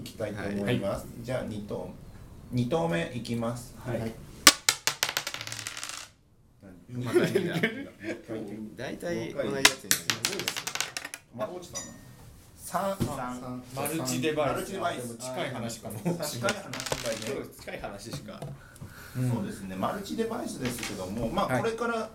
[0.00, 1.90] いきたいと思います、じゃあ2投
[2.50, 3.74] 二投目いきます。
[3.78, 3.98] はい。
[6.90, 7.30] またい。
[7.30, 7.54] いな
[8.76, 10.64] 大体同じやつになります
[11.36, 11.84] まあ落ちたな
[12.56, 14.52] 三三マルチデバイス。
[14.52, 15.16] マルチデバイス。
[15.16, 18.40] 近い話かも確かに話がね近い話しか。
[19.14, 19.76] そうですね。
[19.76, 21.58] マルチデバイスですけどもまはい。
[21.58, 22.10] あこれから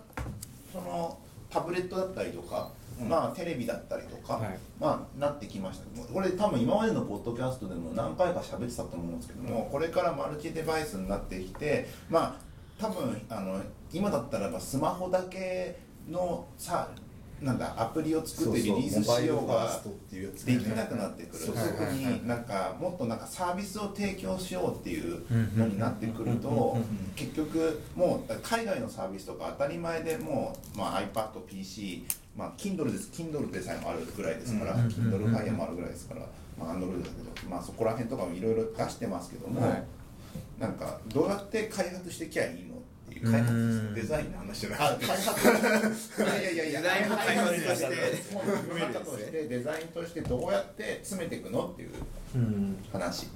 [0.72, 1.18] その
[1.48, 2.70] タブレットだったりとか、
[3.04, 4.58] まあテレビだったりとか、はい。
[4.80, 6.12] まあなってきました。
[6.12, 12.46] これ多分今までのポッドキャストでも何回か喋ってたと思うんですけども、これからマルチデバイスになってきてまあ
[12.78, 13.60] 多分あの
[13.92, 15.78] 今だったらばスマホだけ
[16.08, 16.88] のさ
[17.40, 21.44] なんだアプリを作ってリリースしようがっていうやつできなくなってくる。
[21.44, 21.58] そこ
[21.92, 26.78] になんかもっとなんかサービスを提供しようっていううんのになってくるうんと
[27.14, 32.04] 結局もう海外のサービスとか当たり前でもう、まあ、iPadPC、
[32.36, 33.10] まあ、Kindle です。
[33.12, 34.86] Kindle でさえもあるぐらいですから、うん。
[34.86, 36.22] Kindle Fire もあるぐらいですから、
[36.58, 39.84] まあ、Android だけど、まあ、そこら辺とかもいろいろ出してますけども、はい。
[40.58, 42.75] なんかどうやって開発してきゃいいの
[43.24, 47.86] 開発デザインの話じゃないあ開発いやいやいやデザインも開発として
[48.78, 51.90] 開発としてデザインとしてどうやって詰めていくのっていう
[52.34, 53.28] うん話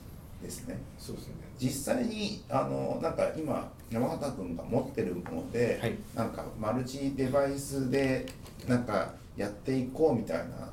[0.43, 0.79] ですね。
[0.99, 1.35] そうですね。
[1.59, 5.95] 実際にあのなんか今山形君が持ってるもので、はい。
[6.15, 8.27] なんかマルチデバイスで
[8.67, 10.73] なんかやっていこうみたいな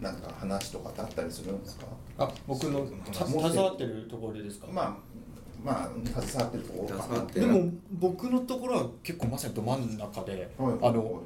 [0.00, 1.86] なんか話とかってあったりするんですか？
[2.18, 4.68] あ僕のた携わってるところでですか？
[4.72, 4.96] まあ
[5.64, 7.32] まあ携わってるところか。
[7.32, 11.22] でも僕のところは結構まさにど真ん中で、はいあの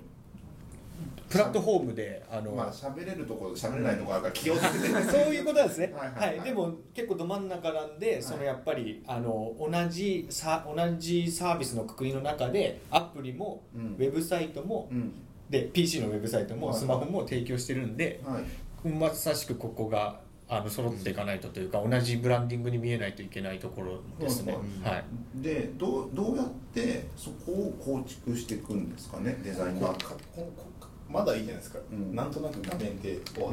[1.33, 4.89] プラットフォームであの、まあ喋れるところ喋れないところあるから気をつけて。
[5.11, 5.91] そういうことなんですね。
[5.97, 6.39] ははいいはい。
[6.39, 6.49] はい。
[6.49, 13.83] でも結構ど真ん中なんで、そのやっぱりあの同じさ同じサービスのくくりの中でアプリも、うん。
[13.95, 15.13] ウェブサイトも、うん。
[15.49, 16.77] で PC のウェブサイトも、はい。
[16.77, 18.89] スマホも提供してるんで、はい。
[18.91, 20.21] まさしくここが
[20.55, 24.55] あの揃っていかないとというか、同じブランディングに見えないといけないところですね。
[24.55, 25.05] うんはい。
[25.37, 30.63] でどうどうやってそこを構築していくんですかねデザインがまあかここ
[31.09, 32.15] まだいいじゃないですか、うん。
[32.15, 33.53] なんとなく画面で終わっ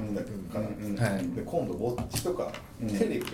[0.50, 2.52] たから、うんうんうんはいで今度ウォッチとか
[2.82, 2.88] うん。
[2.90, 3.26] テレビ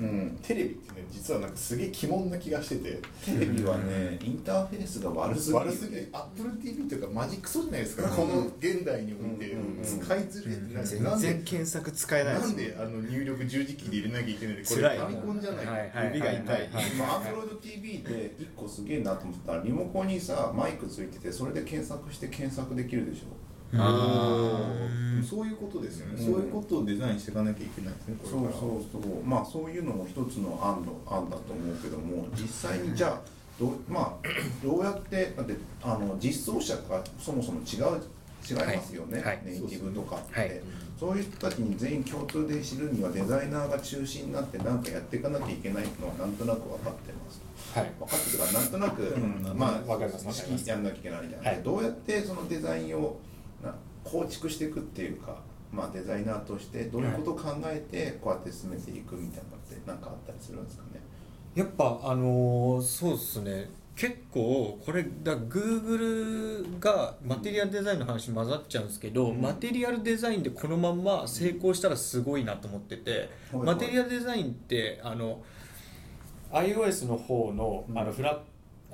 [0.00, 0.38] うん。
[0.42, 3.00] テレビってね実はなんかすげえ鬼門な気がしてて。
[3.24, 5.56] テレビはねインターフェースが悪すぎる。
[5.56, 6.08] 悪すぎる。
[6.12, 9.52] アップル TV というかマジクソじゃないですか、この現代において。
[9.52, 23.26] うん使いづれて、なん全かなんで然検索使えないなんであの入力十字キーで入れなきゃいけないんでこれファミコンじゃない、はいはい指が痛い、まあ、アンドロイド TV で一個すげえなと思ったらリモコンにさマイクついててそれで検索して検索できるでしょ。
[23.26, 26.24] あそういうことですよね、うん。
[26.24, 28.50] そういうことをデザインしていかなきゃいけないですねそうそう
[28.92, 29.24] そう。
[29.24, 33.20] まあそういうのも一つの案の案だと思うけども実際にじゃあ
[33.58, 34.28] どうまあ
[34.62, 38.00] どうやってだってあの実装者がそもそも違う
[38.46, 39.26] 違いますよね、はい。
[39.26, 39.42] はい。
[39.46, 40.60] ネイティブとかって、はい。
[41.00, 47.42] そういう人たちに全員共通で知るにはデザイナーが中心になって何かやっていかなきゃいけないのはなんとなく分かってます。
[47.78, 47.90] はい。
[47.98, 49.58] 分かってるからなんとなく、うん。
[49.58, 50.68] まあわかります。
[50.68, 51.62] やんなきゃいけないじゃない、はい。
[51.62, 53.33] どうやってそのデザインをな
[54.04, 55.38] 構築していくっていうか、
[55.72, 61.00] まあ、デザイナーとしてどういうことを考えてこうやって進めていくみたいなのって何かあったりするんですかね？
[61.54, 63.70] やっぱあのーそうですね。
[63.96, 69.40] 結構これだ Google がマテリアルデザインの話混ざっちゃうんですけど、うん。
[69.40, 75.42] マテリアルデザインでこのまんま成功したらすごいなと思ってて、はいマテリアルデザインってあの
[76.52, 77.98] iOS の方のうん。
[77.98, 78.42] あのフラ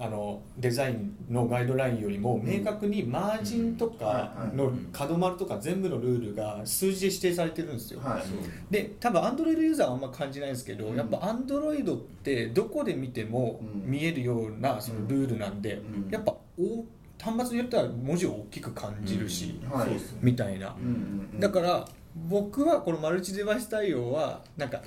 [0.03, 8.01] あのデザインのガイドラインよりも明確にマージンとかの角丸とか全部のルールが数字で指定されてるんですよ。
[8.01, 8.23] はい
[8.71, 10.97] で多分 Android ユーザーはあんま感じないんですけど、うん。
[10.97, 13.91] やっぱ Android ってどこで見てもうん。
[13.91, 16.11] 見えるようなそのルールなんで、うん。
[16.11, 16.85] やっぱお
[17.21, 20.75] 端末によっては文字を大きく感じるし、うですねみたいな、
[21.39, 21.87] だから
[22.29, 24.81] 僕はこのマルチデバイス対応はなんか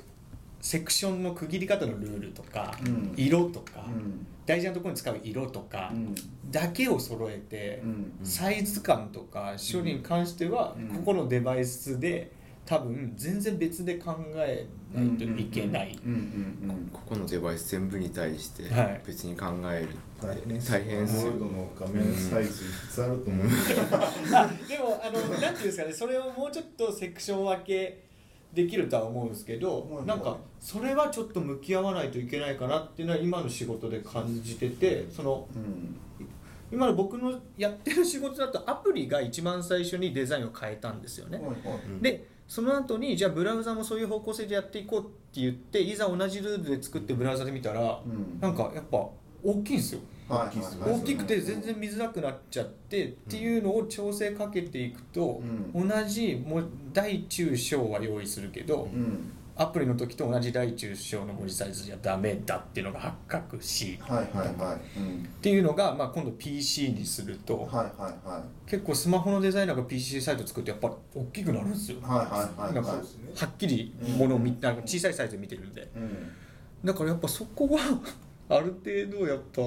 [0.60, 3.14] セクションの区切り方のルールとか、うん。
[3.16, 6.16] 色とか、うん大事なところに使う色とかうん。
[6.52, 8.12] だけを揃えて、うん。
[8.24, 10.88] サイズ感とか処理に関しては、うん。
[10.90, 12.32] ここのデバイスで
[12.66, 16.00] 多分全然別で考えないといけない、
[16.94, 19.02] ここのデバイス全部に対してはい。
[19.06, 19.90] 別に考える
[20.22, 23.48] 大変です大変ですの画面サイズあると思う、
[24.34, 28.04] あでもあのなんていうんですかねそれをもうちょっとセクション分け
[28.54, 36.00] できるとは思うんですけど、はいはいなんかそれはちょっと向き合わないといけないかなっていうのは今の仕事で感じててそのうん
[36.72, 41.38] 今の僕のやってる仕事だとアプリが一番最初にデザインを変えたんですよね。
[41.38, 48.98] はいはいでその後にじゃあブラウザもそういう方向性でやっていこうって言っていざ同じルールで作ってブラウザで見たら、うんなんかやっぱ
[49.44, 50.02] 大きいんですよ。
[50.28, 51.02] はいはいはい。
[51.02, 55.42] 大きくて全然見づらくなっちゃってっていうのを調整かけていくと、
[55.74, 59.32] う同じもう大中小は用意するけど、うん。
[59.56, 65.00] アプリの時と同じ大中小の文字サイズじゃダメだっていうのが発覚しはいはいはい。
[65.00, 65.24] うん。
[65.24, 68.70] っていうのが、まあ、今度 PC にすると、はいはいはい。
[68.70, 75.88] 結構スマホのデザイナーが PC サイト作ってやっぱり大きくなるんですよ、はいはいはいなんかはいはっきりものを見なんか小さいサイズで見てるんで。
[75.96, 76.32] うん。
[76.84, 77.80] だからやっぱそこは
[78.50, 79.62] ある程度やっぱ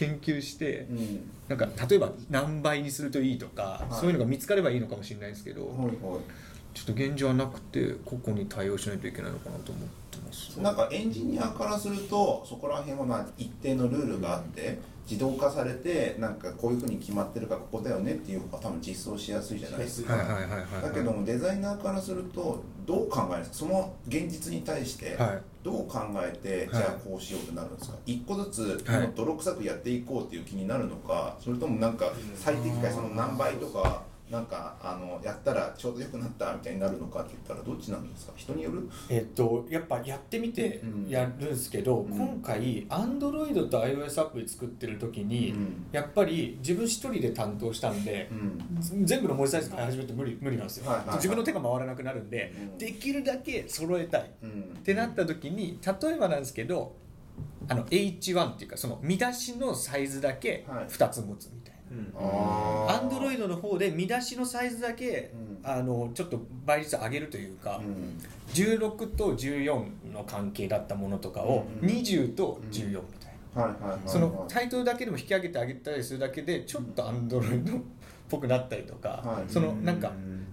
[0.00, 1.30] 研究してうん。
[1.48, 3.94] なんか例えば何倍にするといいとか、はい。
[3.94, 5.94] そういうのが見つかればいいのかもしれないですけど、はいはい。
[6.72, 10.56] ちょっと現状はなくて個々に対応しないといけないのかなと思ってます。
[10.60, 20.82] なんかエンジニアからするとそこら辺はまあ一定のルールがあって自動化されてなんかこういうふうに決まってるからここだよねっていう方が多分実装しやすいじゃないですか、はいはいはいはい。
[20.82, 23.56] だけどもデザイナーからするとどう考えるんですか？
[23.56, 26.68] その現実に対してはいどう考えて、はい。
[26.70, 27.96] じゃあこうしようってなるんですか？
[28.06, 28.84] 一個ずつ
[29.14, 38.32] 泥臭くやっていこうっていう気になるのかそれともなんか最適解その何倍とかなんかあのやったらちょうどよくなったみたいになるのかって言ったらどっちなんですか？
[38.36, 38.88] 人による？
[39.08, 41.08] えっと、やっぱやってみてうん。
[41.08, 42.16] やるんですけど、うん。
[42.16, 45.86] 今回 Android と iOS アプリ作ってる時に、うん。
[45.90, 49.04] やっぱり自分一人で担当したんでう、ん。
[49.04, 51.16] 全部の文字サイズから始めると無理無理なんですよ、はいはいはい。
[51.16, 52.78] 自分の手が回らなくなるんで、うん。
[52.78, 56.94] できるだけ揃えたいっうんてなった時に例えばなんですけど
[57.68, 60.84] あの H1 っていうかその見出しのサイズだけはい。
[60.86, 61.59] 2つ持つみたいな。
[61.59, 61.59] あー
[62.16, 68.18] アンドロイドの方で見出しのサイズだけ、うんあのちょっと倍率上げるというか、うん。
[68.54, 71.88] 16と14の関係だったものとかをうん。
[71.88, 74.00] 20と14みたいな、はいはいはいはい。
[74.06, 77.80] そのタイトルだけでも引き上げてあげたりするだけでちょっとアンドロイドっ
[78.30, 79.52] ぽくなったりとか、はい。
[79.52, 80.12] そのなんかっ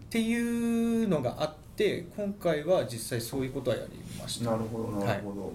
[0.09, 4.51] ていうのがあって今回は実際そういうことはやりました。
[4.51, 5.49] なるほどなるほど、まあ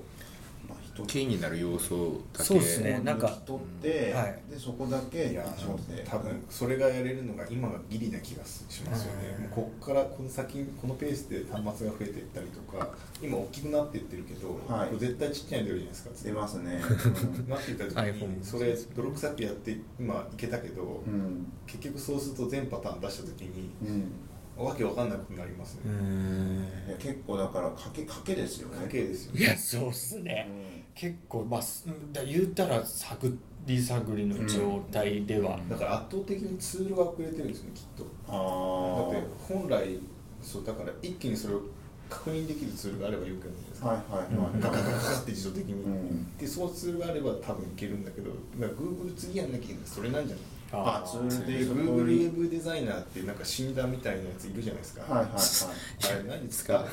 [0.94, 3.00] 人キーになる要素だけそうですね。
[3.04, 4.40] なんか取って、はい。
[4.50, 12.90] でそこだけいやそうですね多分それがやれるのが今がギリな気がしますよね、こっからこの先このペースで端末が増えていったりとか
[13.22, 14.98] 今大きくなっていってるけど、はい。
[14.98, 16.10] 絶対ちっちゃいの出るじゃないですか。
[16.24, 16.80] 出ますね。
[17.48, 21.46] なっていった時にそれ泥臭くやって今いけたけど、うん。
[21.66, 24.12] 結局そうすると全パターン出した時にうん。
[24.56, 28.84] わけわかんなくなりますね、結構だから賭け賭けですよね。
[28.84, 38.04] 家計ですよいやそうっすね、結構まあすだ言うたら探り探りの状態では、だから圧倒的にツールが遅れてるんですねきっと。
[38.28, 39.98] ああだって本来
[40.42, 41.62] そうだから一気にそれを
[42.10, 56.30] 確認できるツールがあればよくやるんですか、はいはいはい、ガガガガガって自動的に、うんでそうツールがあれば多分いけるんだけどだから Google 次やんなきゃいけないそれなんじゃないあツールでで Google ウェブデザイナーってなんか死んだみたいなやついるじゃないですか、はいはいはい。
[56.30, 56.88] あれ何使っかわ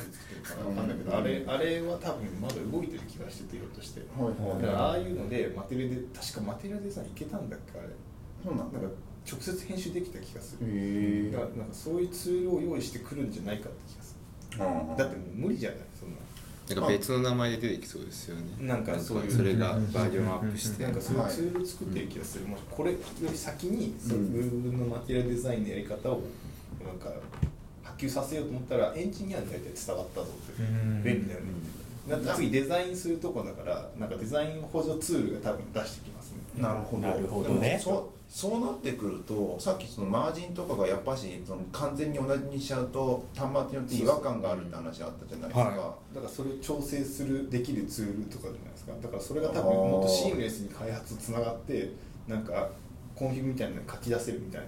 [0.75, 4.61] かんないけど、あれあれは多分まだ動いてる気がしててひょっとして、はいはい。
[4.61, 7.89] だからああいうのでマテリアで確かマテリアデザインいけたんだっけあれ。
[8.43, 8.79] そうなんだ。
[8.79, 8.95] なんか
[9.29, 14.17] 直接編集できた気がする、へえだからなんかそういうツールを用意してくるんじゃないかって気がす
[14.51, 14.59] る。
[14.97, 15.79] だってもう無理じゃない？
[15.97, 16.15] そんな
[16.69, 18.43] なんか別の名前で出てきそうですよね。
[18.59, 19.31] なんかそういう。
[19.31, 20.83] それがバージョンアップして。
[20.83, 26.21] なんかそういうツールを作ってる気がする、もしこれより先にその Google のマテリアルデザインのやり方を
[26.85, 27.11] なんか
[27.83, 30.65] 波及させようと思ったらエンジニアに大体伝わったぞってう。
[30.65, 31.03] ん。
[31.03, 31.45] 便利だよね。
[32.07, 36.61] だって次デザインするとこだからなんかデザイン補助ツールが多分出してきますね。
[36.61, 37.07] なるほど。
[37.07, 37.81] なるほどね
[38.29, 48.93] そうなってくるとさっきそのマージンとかがやっぱしその完全に同じにしちゃうと端末によって違和感があるって話あったじゃないですか、はだからそれを調整するできるツールとかじゃないですか。
[49.01, 51.91] だからそれが多分もっとシームレスに開発つながって
[52.27, 52.69] なんか
[53.15, 54.67] config みたいなの書き出せるみたいな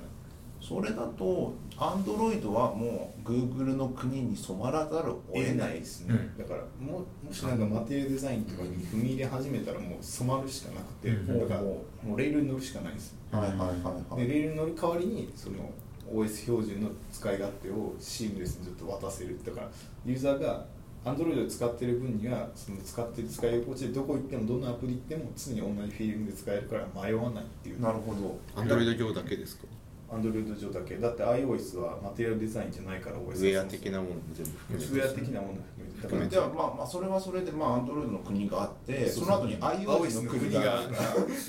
[0.61, 6.37] それだと Android はもう Google の国に染まらざるを得ないですね、うん。
[6.37, 11.39] だからももしなんか Material Design とかに踏み入れ始めたらもう染まるしかなくて、うん。
[11.39, 13.15] だからもうレールに乗るしかないんです。
[13.33, 13.67] よはいはいはい
[14.13, 14.27] はい。
[14.27, 15.69] でレールに乗る代わりにその
[16.13, 19.69] OS 標準の使い勝手をシームレスにずっと渡せるだから
[20.05, 20.65] ユーザーが
[21.03, 27.81] Android で使ってる分にはその使ってる使い心地でどこ行ってもどのアプリ行っても常に同じフィーリングで使えるから迷わないっていう。
[27.81, 28.37] なるほど。
[28.55, 29.65] Android 上だけですか？
[30.11, 30.97] Android 上だけ。
[30.97, 36.01] だって iOS はマテリアルデザインじゃないから OS ウェア的なものも全部含めてウェア的なもの含めて。
[36.01, 40.81] だからではまあまあそれはそれでまあアンドロイドの国があってそうその後に iOS の国が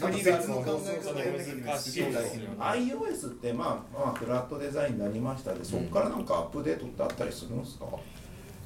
[0.00, 1.56] 国別の考え方やんなきゃい。
[1.56, 7.86] けない難しい iOS ってまあまあフラットデザインになりましたでそこからなんかアップデートってあったりするんですか、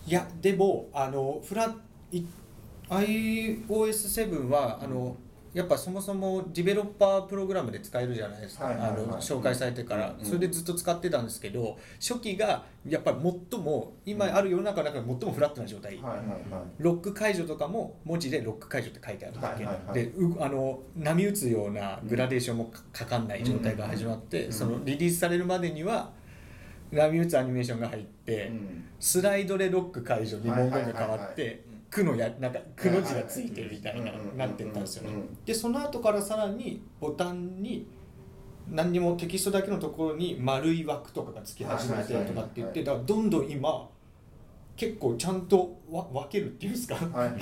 [0.07, 1.75] いやでもあのフラ
[2.13, 2.23] い
[2.89, 5.17] iOS7 はあの
[5.57, 8.91] やっぱそもそもディベロッパープログラムで使えるじゃないですか、はいはいはい。
[8.91, 10.23] あの紹介されてから、うん。
[10.23, 13.17] それでずっと使ってたんですけど初期がやっぱり
[13.51, 16.41] 最も今ある世の中の中で最もフラットな状態、はいはいはい。
[16.77, 19.95] ロック解除とかも文字でロック解除って書いてあるだけ、はいはいはい。
[19.95, 24.53] でうあの波打つようなグラデーションもかかかんない状態が始まって、うん。
[24.53, 26.11] そのリリースされるまでには
[26.93, 28.85] 波打つアニメーションが入って、うん。
[29.01, 35.17] スライドでロック解除に文言が変わはいはいはいって「く」のやなんか「く」の字がついてるみたいななってったんですよね。
[35.45, 37.87] でその後からさらにボタンに
[38.71, 43.89] 何にもテキストだけのところに丸い枠とかがつき始めてとかって言ってだからどんどん今
[44.77, 46.97] 結構ちゃんとわ分けるっていうんですか？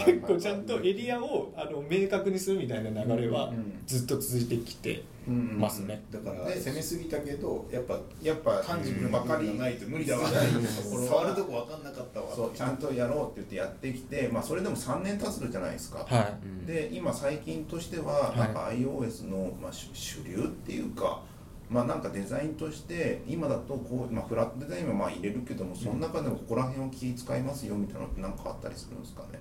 [0.04, 3.52] 結構ちゃんとエリアをあの明確にするみたいな流れは
[3.86, 4.96] ずっと続いてきて。
[4.98, 6.04] うんますね。
[6.10, 10.28] だからで攻めすぎたけどやっぱやっぱタンジブルな分かりないと無理だわ。
[10.28, 12.34] づらいところは触るとこ分かんなかったわ。
[12.34, 12.50] そう。
[12.54, 18.38] ちゃんとやろうって言ってやってきて、まあ、それでも3年経つじゃないですか、はで今最近としてははい。
[18.38, 21.22] なんか iOS の、まあ、主主流っていうか、
[21.70, 29.28] まあ、なんかデザインとして今だとこう、まあ、フラットデザインはまあ入れるけどもその中でもここら辺を気使いますよみたいなのって何かあったりするんですかね？
[29.32, 29.36] い、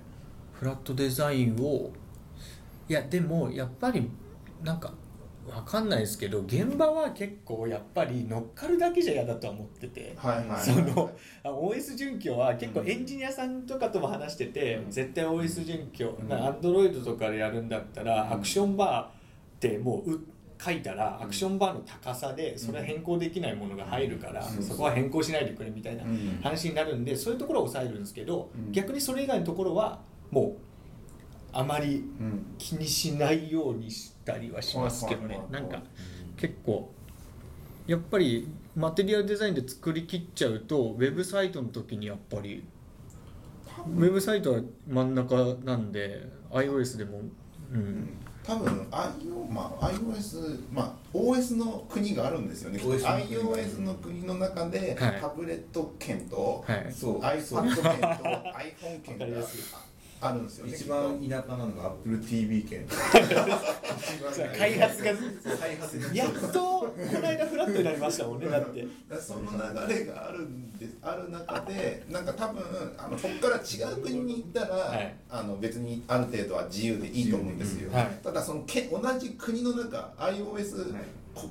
[0.58, 1.90] フラットデザインを
[2.88, 4.10] いやでもやっぱり
[4.62, 4.92] なんか
[5.48, 10.14] わかんないですけど現場は結構やっぱり乗っかるだけじゃ嫌だとは思ってて。
[10.16, 10.60] はいはいはい。
[10.60, 11.10] その
[11.42, 14.90] あ OS 準拠は結構エンジニアさんとかとも話してて、うん。
[14.90, 16.32] 絶対 OS 準拠、うん。
[16.32, 18.32] アンドロイドとかでやるんだったら、うん。
[18.34, 19.08] アクションバーっ
[19.60, 20.20] てもうう
[20.62, 24.62] 書いたらアクションバーの高さでそれは変更できないものが入るから、うん。
[24.62, 26.40] そこは変更しないでくれみたいなうん。
[26.42, 28.72] 話になるんでそういうところを抑えるんですけど、うん。
[28.72, 30.56] 逆にそれ以外のところはもう
[31.52, 32.54] あまりうん。
[32.56, 35.40] 気にしないようにしたりはしますけどね。
[35.50, 35.82] なんか
[36.36, 36.92] 結構
[37.86, 42.64] やっぱりマテリアルデザインで作りきっちゃうとウェブサイトの時にやっぱり
[43.86, 47.20] ウェブサイトは真ん中なんで iOS でも
[47.72, 48.08] うん。
[48.42, 52.78] 多分 IO、まあ、iOS、まあ、OS の国があるんですよね。
[52.78, 55.20] iOS の国の中で、はい。
[55.20, 56.92] タブレット圏と、はい。
[56.92, 57.20] そう。
[57.20, 58.62] iPad 圏と iPhone わ
[59.02, 59.26] 圏が
[60.24, 60.66] あるんですよ。
[60.66, 62.86] ね一番田舎なのが AppleTV 圏
[64.58, 65.12] 開発が
[65.58, 68.86] 開発がやっとこの間フラットになりましたもんねだって。
[69.20, 69.42] その
[69.88, 70.96] 流れがあるんです。
[71.02, 72.62] ある中でなんか多分
[72.96, 75.14] あのここから違う国に行ったら、はい。
[75.30, 78.06] あの別にある程度は自由でいいと思うんですよ、うんはい。
[78.22, 81.02] ただそのけ同じ国の中 iOS はい。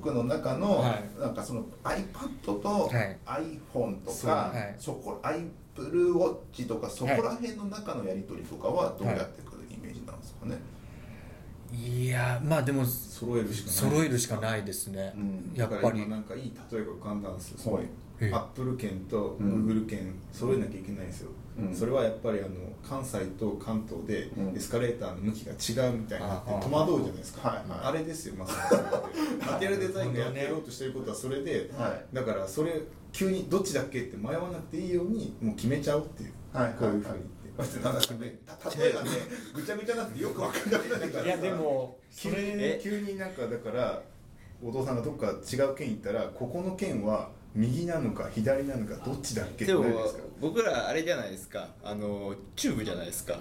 [0.02, 1.04] 国の中の、はい。
[1.20, 3.18] なんかその iPad とはい。
[3.74, 4.76] iPhone とか、はい。
[4.80, 5.20] そこ
[5.76, 10.60] Apple Watch とかそこら辺の中のやり取りとかはどうやってくるイメージなんですかね、
[11.74, 12.08] い。
[12.08, 13.76] やまあでも揃えるしかない。
[13.76, 15.52] 揃えるしかないですね、うん。
[15.56, 16.08] やっぱり。
[16.08, 17.86] なんかいい例えが浮かんだんですよ、はい。
[18.20, 19.66] えアップル圏とうん。
[19.68, 21.76] Google 圏揃えなきゃいけないんですよ、うん。
[21.76, 22.50] それはやっぱりあの
[22.88, 24.56] 関西と関東でうん。
[24.56, 27.80] エスカレーターの向きが違うみたいになって戸惑うじゃないですか、はいはい。
[27.86, 28.70] あれですよまさに。
[28.70, 32.16] それってマテリアルデザインがやってやろうとしてることはそれで、はい。
[32.16, 32.82] だからそれ
[33.14, 37.24] 急にどっちだっけって迷わなくていいようにもう決めちゃうっていう、はいこういうふうに
[37.58, 37.80] だって。
[37.80, 38.40] なんかね
[38.78, 39.10] 例えがね
[39.54, 41.26] ぐちゃぐちゃになってよくわかんなくなるから。
[41.26, 44.02] いやでも急にそれ急になんかだから
[44.62, 49.86] お父さんがどっか違う県行ったらここの県は右なのか左なのかどっちだっけってでも
[50.42, 51.68] 僕らあれじゃないですか。
[51.84, 53.38] あのチューブじゃないですか。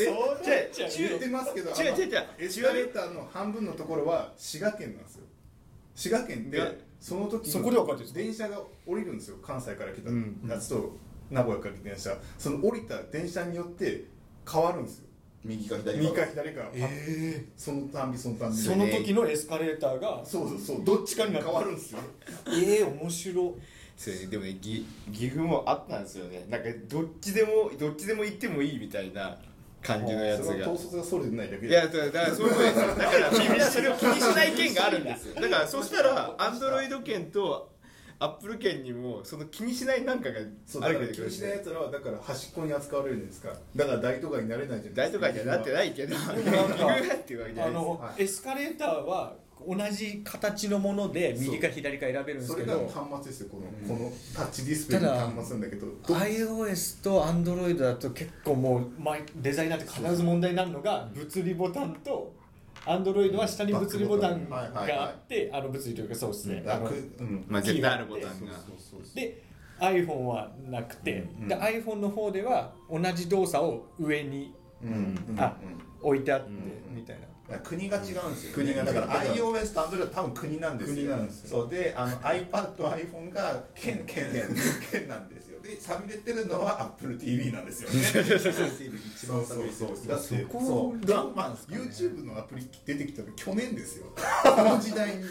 [0.00, 0.70] え？
[0.72, 2.18] じゃあ言ってますけど違う違う違う。
[2.18, 5.24] あのエスカレーターの半分のところは滋賀県なんですよ
[5.94, 9.36] 滋賀県がでその時そこで分かってる電車が降りるんですよ。
[9.42, 10.40] 関西から来たうん。
[10.48, 10.96] やつと
[11.30, 12.16] 名古屋から来た電車。
[12.38, 14.04] その降りた電車によって
[14.50, 15.06] 変わるんですよ。
[15.44, 20.84] 右か左右か左かえそのたんびそのたんびその時のエスカレーターがそうそうそう。
[20.84, 21.98] どっちかに変わるんですよ。
[22.46, 23.56] ええ面白
[23.96, 26.46] それでもねぎ岐阜もあったんですよね。
[26.48, 29.38] なんかどっちでもどっちでも行ってもいいみたいな
[29.82, 30.54] 感じのやつが。
[30.54, 31.68] 統率がそれてないだけで。
[31.68, 35.34] いやだからだからそういうことですよだからみんなそれを気にしない県があるんですよ。
[35.40, 37.72] だからそしたらアンドロイド圏と
[38.18, 43.52] アップル圏にもその気にしないなんかがそうだあるけどから気にしないやつらはだから端っこに扱われるんですか。
[43.74, 49.34] だから大都会になれないじゃない大都会にはなってないけど岐でもなっていうわけじゃあないですエスカレーターは
[49.66, 62.32] 同じ形のもので右か左か選べるんですそれがけど端末ですよこの,、このタッチディスプレイの端末なんだけどど iOS と Android だと結構もうまデザイナーって必ず問題になるのが物理ボタンと
[62.86, 66.64] Android は下に物理ボタンがあってあの物理というかそうですね。
[66.66, 66.92] あのう
[67.22, 67.44] ん。
[67.48, 68.30] まあ絶対あるボタンが。
[68.30, 68.44] そう
[68.78, 69.42] そうそうで
[69.78, 71.48] iPhone はなくて、うん。
[71.48, 74.90] で iPhone の方では同じ動作を上にうん。
[75.30, 75.40] うん。
[75.40, 75.56] あ
[76.00, 76.96] 置いてあってうん。
[76.96, 77.26] みたいな。
[77.60, 80.96] 国が違うんですよ、ね、国がだから iOS と Android は多分国なんですよ。
[80.96, 81.48] 国なんですよ。
[81.60, 81.70] そう。
[81.70, 84.48] であの iPad と iPhone が県県県
[84.90, 87.98] 県なんですよで寂れてるのは AppleTV なんですよね。
[89.14, 91.80] 一番寂れてるだってそうどうなんですかね。
[91.80, 94.06] YouTube のアプリ出てきたの去年ですよ。
[94.42, 95.22] この時代に。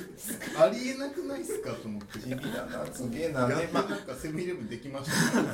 [0.57, 2.19] ありえなくないっすかと思って。
[2.19, 2.85] 地味だな。
[2.93, 3.41] すげえな。
[3.41, 5.41] やっでまとなんかセブンイレブンできました。
[5.41, 5.49] ね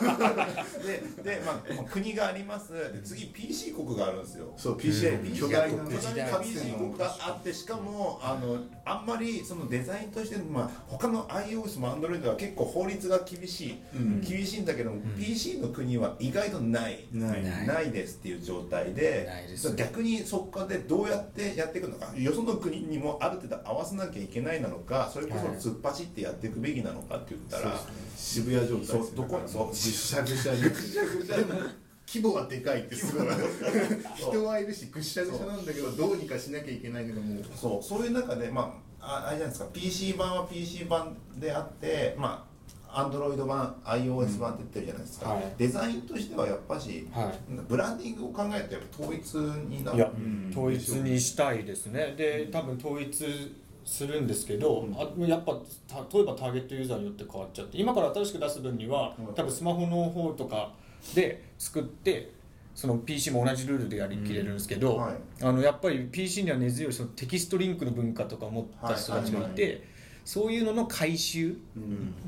[0.00, 2.72] あででまあまあ国があります。
[2.72, 4.52] で次 PC 国があるんですよ。
[4.56, 13.89] そう PCI 巨巨大な巨大な PC 国があってしかもあのあんまりそのデザインとして、まあ、他の iOS も Android は結構法律が厳しい、うん
[14.26, 17.06] 厳しいんだけども、PC の国は意外とない。
[17.12, 17.36] な
[17.80, 17.90] い。
[17.90, 19.28] ですっていう状態で
[19.76, 22.12] 逆にそこでどうやってやっていくのか。
[22.16, 27.80] よその国にもある程度合わせなきゃいけないなのかそれこそ突っ走ってやっていくべきなのかって言ったら、
[28.16, 29.68] 渋谷状態そうどこそう。
[29.70, 30.62] ぐしゃぐしゃに。
[30.62, 31.60] でも
[32.06, 33.28] 規模はでかいってすごい
[34.16, 37.40] 人はいるしぐしゃぐしゃなんだけどどうにかしなきゃいけないのがも。
[37.40, 37.82] うそう。
[37.82, 39.70] そういう中でまあああれじゃないですか。
[39.72, 42.49] PC 版は PC 版であってまあ
[42.92, 45.54] Android 版 iOS 版って言ってるじゃないですか、はい。
[45.56, 47.32] デザインとしてはやっぱし、は
[47.68, 49.98] ブランディングを考えるとやっぱ統一にないる。
[49.98, 50.50] いやん。
[50.50, 52.14] 統一にしたいですね。
[52.16, 53.54] で多分統一
[53.84, 55.52] するんですけど、あやっぱ
[55.88, 59.34] た例えばターゲットユーザーによって変わっちゃって今から新しく出す分にはうん。
[59.34, 60.72] 多分スマホの方とか
[61.14, 62.32] で作って
[62.74, 65.14] その PC も同じルールでやりきれるんですけど、はい。
[65.42, 69.82] あのやっぱり PC には根強いそのテキストリンクの文化とかを持った人たちがいて、はい
[70.30, 71.56] そういうのの回収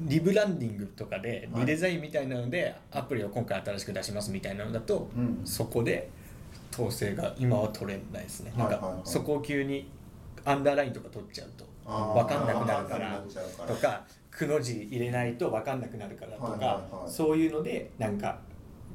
[0.09, 1.61] リブランディングとかではい。
[1.61, 5.41] リデザインみたいなのでアプリを今回新しく出しますみたいなのだと、うん。
[5.45, 6.11] そこで
[6.73, 8.95] 統制が今は取れないですね、なんかはいはい。
[8.95, 9.89] はいそこを急に
[10.45, 13.23] アンダーラインとか取っちゃうと分かんなくなるか分ら。
[13.69, 16.67] とかくの字入れないと分かんなくなるからとか、はいはい
[17.05, 17.09] はい。
[17.09, 18.41] そういうのでなんか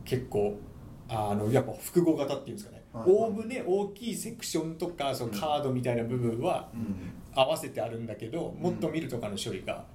[0.04, 0.60] 結構
[1.08, 2.84] あのやっぱ複合型っていうんですかね。
[2.94, 9.86] おおむね大きいセクションとかそのカードみたいな部分はうん合わせてあるんだけど、もっと見るとかの処理が、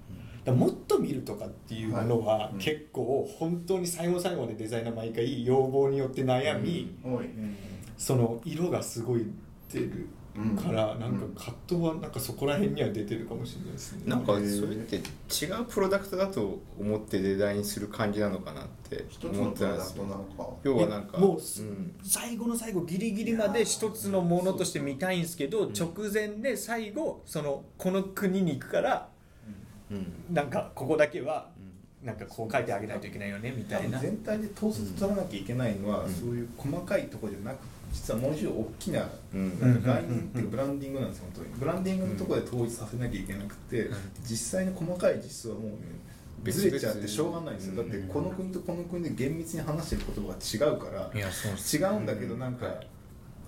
[0.45, 6.95] だもっと見るとかっていうものは結構本当に最後の最後までデザイナー毎回要望によって悩み、
[7.99, 9.27] その色がすごい
[9.73, 14.03] 出るから、なんか葛藤はなんかそこら辺には出てるかもしれないですね。
[14.07, 20.59] なんかそれって違うプロダクトだと思ってデザインする感じなのかなって一つ思ってたんですよ。
[20.63, 21.95] 要はなんかもううん。
[22.03, 29.09] 最後の最後ギリギリまで一つのものとして見たいんですけど、直前で最後そのこの国に行くから
[29.91, 30.35] うん。
[30.35, 31.51] なんかここだけは
[32.03, 33.99] なんかこう書いてあげないといけないよねみたいな。
[33.99, 36.11] 全体で統率取らなきゃいけないのは、うん。
[36.11, 37.59] そういう細かいところじゃなく
[37.93, 39.61] 実はもうちょい大きなうん。
[39.61, 41.55] なんか概念っていうかブランディングなんですよ本当に。
[41.61, 43.91] ブランディングのところで統一させなきゃいけなくて、
[44.25, 45.77] 実際の細かい実数はもうね
[46.51, 47.77] ずれちゃってしょうがないんですよ。
[47.77, 52.67] だってこの国とこの国で厳密に話してる言葉が違うから違うんだけどなんか、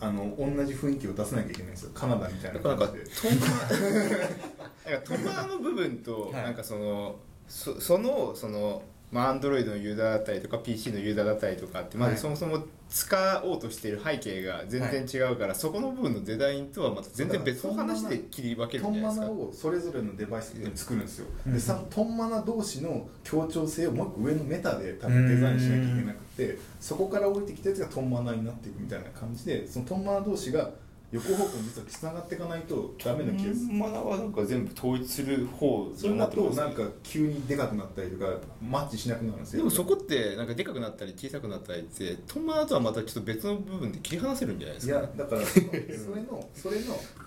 [0.01, 1.91] あの同じ雰囲気を出さなきゃいけないんですよ。
[1.95, 3.47] カナダみたいな感じでトンマ
[4.93, 6.43] なんかトンマの部分とはい。
[6.45, 7.17] なんかその
[7.49, 8.83] そそのその
[9.15, 12.17] まあ Android のユーザーだったりとか PC のユーザーだったりとかってまはい。
[12.17, 19.49] ずそもそも使おうとしている背景が全然違うから、そこの部分のデザインとはまた全然別の話で切り分けるトンマナんじゃないですか。
[19.49, 21.55] をそれぞれのデバイスで作るんですよ、うん。
[21.55, 30.71] でさトンマナ同士の協調性をもう一個上のメタで多分デザインしなきゃいけなくてそこから降りてきたやつがトンマナになっていくみたいな感じでそのトンマナ同士が
[31.13, 33.73] 横方向に実はつながっていかないとダメな気がする。
[33.73, 39.59] マナはなんか全部統一する方それだとなんか急にでかくなったりとかマッチしなくなるんですよ。
[39.59, 46.85] でもそこってなんかでかくなったり小さくなったりってトンマナとはまたちょっと別の部分で切り離せるんじゃないですか、いやだからそのそれのそれの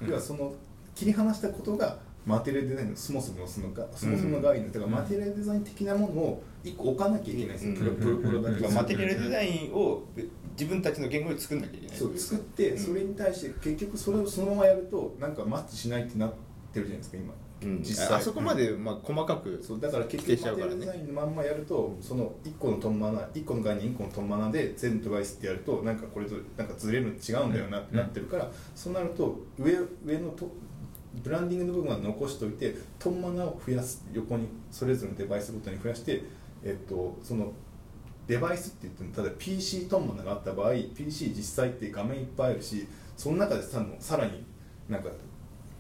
[0.10, 0.54] 要はその
[0.96, 4.70] 切り離したことがマテリアルデザインのそもそものそのがそもそもの概念。
[4.70, 10.04] だからマテリアルデザイン的なものを一個置かなきゃいけないんですよ、プロプロプロダクトマテリアルデザインを
[10.60, 11.98] 自分たちの言語で作んなきゃいけない。
[11.98, 12.78] そう作ってうん。
[12.78, 16.34] それに対して結局それをそのままやるとなんかマッチしないってなっ
[16.74, 17.80] てるじゃないですか今、うん。
[17.80, 18.17] 実際。
[18.17, 29.74] あそこまでまあ細かくそうだから結局マテルデザインのまんまやるとその1個のトンマナ1個の概念1個のトンマナで全デバイスってやるとなんかこれとなんかずれるの違うんだよなってなってるから、そうなると上
[30.06, 30.52] 上のと
[31.24, 34.06] ブランディングの部分は残しておいてトンマナを増やす。
[34.13, 36.24] 横にそれぞれのデバイスごとに増やして、
[36.63, 37.54] えっと、その
[38.28, 44.44] デバイスって言ってもただ PC トンマナがあった場合 PC 実際って画面いっぱいあるしその中でささらに
[44.90, 45.10] なんか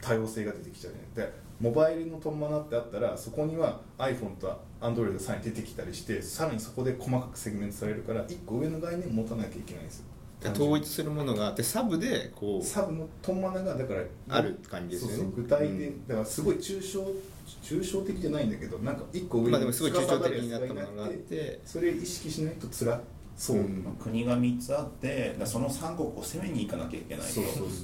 [0.01, 10.05] 多様性が出てきちゃうねでモバイルのトンマナってあったらそこには iPhone と Android がさらに出てきたりしてさらにそこで細かくセグメントされるから1個上の概念を持たなきゃいけないんですよ。
[10.53, 15.31] 統一するものがあってサブでこうサブのトンマナがだからある感じですよね。
[15.35, 16.07] 具体で、うん。
[16.07, 17.03] だからすごい抽象
[17.67, 21.59] 抽象的じゃないんだけどなんか1個上にまあでもすごい抽象的になったものがあって。
[21.65, 23.01] それ意識しないとつら
[23.35, 23.57] そう、
[24.01, 27.41] 国が3つあってだその3国を攻めに行かなきゃいけないと。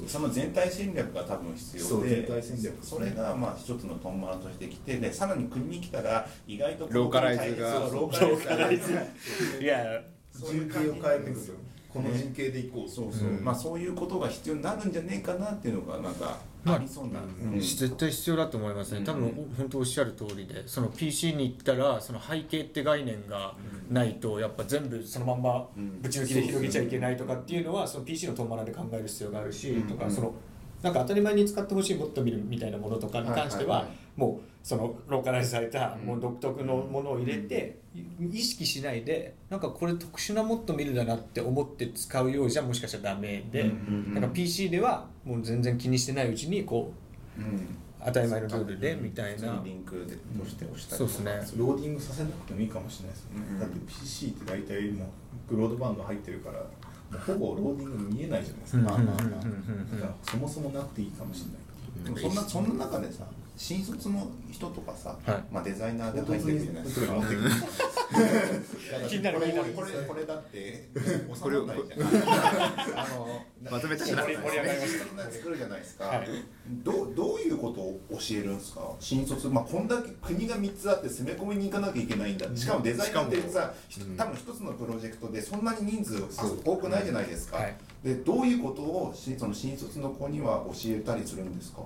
[0.07, 2.85] その全体戦略が多分必要でそう全体戦略。
[2.85, 7.71] それがまあ一つのトンマラとしてきてでさらに国に来たら意外とローカライズが。
[7.71, 8.93] そうローカライズ。
[8.93, 9.01] が
[9.61, 11.53] いやそういう人形を感じ変えてくるよ。
[11.93, 12.89] この人形でいこう。
[12.89, 13.43] そうそう、うん。
[13.43, 17.59] まあそういうことが必要になるんじゃねえかなっていうのがなんかまあんうん。
[17.59, 19.05] 絶対必要だと思いますね。
[19.05, 23.55] 多分本当おっしゃる通りでその PC に行ったらその背景って概念が
[23.89, 26.01] ないとやっぱ全部そのまんまうん。
[26.01, 29.87] ぶち抜きで広げちゃいけないとかっていうのはその PC のトンマナで考える必要があるしうん。
[29.87, 30.33] とかその
[30.81, 36.07] なんか当たり前に使ってほしいもっと見るみたいなものとかに関してはもうそのローカライズされたうん。
[36.07, 37.79] もう独特のものを入れて
[38.19, 43.71] 意識しないでなんかこれ特殊なもっと見るだなって思って使うようじゃもしかしたらダメで
[44.33, 46.91] PC ではもう全然気にしてないうちにこ
[47.37, 47.77] ううん。
[48.05, 49.61] 当たり前のルールでみたいな。
[49.63, 51.31] リンクでとして押したりそうですね。
[51.57, 53.59] ローディングさせなくてもいいかもしれないですね、うん。
[53.59, 55.07] だって PC って大体もう
[55.55, 56.67] ブロードバンド入ってるからも
[57.13, 58.85] うほぼローディング見えないじゃないですか、うん。
[58.85, 60.29] まあまあまあ。
[60.29, 62.15] そもそもなくていいかもしれない。
[62.15, 65.43] でもそんなそんな中でさ新卒の人とかさ、はい。
[65.51, 67.13] まあ、デザイナーで入ってるじゃないですか
[69.07, 69.73] 気になるこれ気になる。
[69.73, 70.89] これこれだって
[71.41, 76.27] これを収まらないじゃんあの まとめたな盛り上がりました作るじゃないですか、はい。
[76.83, 78.95] どうどういうことを教えるんですか？
[78.99, 79.47] 新卒。
[79.47, 82.47] まあこんだけ国が3つあって攻め込みに行かなきゃいけないんだ。
[82.55, 84.15] しかもデザイナーってさ、うん。
[84.17, 86.23] 多分一つのプロジェクトでそんなに人数
[86.65, 87.75] 多くないじゃないですか、はい。
[88.03, 91.81] でどういうことをしその新卒の子には教えたりするんですか？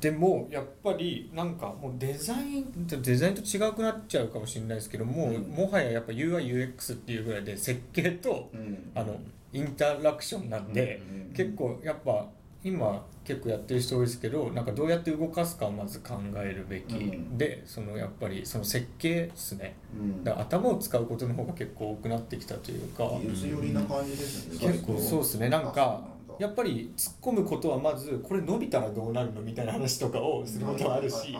[0.00, 5.42] でもやっぱりなんかもうデザインデザインと違くなっちゃうかもしれないですけども、うん。
[5.42, 8.90] もはややっぱ UIUX っていうぐらいで設計とうん。
[8.94, 9.16] あの
[9.52, 11.00] インタラクションなんで、
[11.34, 12.28] 結構やっぱ
[12.62, 17.38] 今結構やってる人多いですけどなんかどうやって動かすかをまず考えるべき、うん。
[17.38, 19.74] でそのやっぱりその設計ですね。
[19.98, 20.24] うん。
[20.24, 23.04] だから頭を使うことの方が結構多くなってきたというか。
[23.22, 25.48] 技術寄りな感じですね結構そうですね。
[25.48, 31.36] なんあかやっぱり突っ込むことはまずこれ伸びたらどうなるのみたいな話とかをすることはあるし。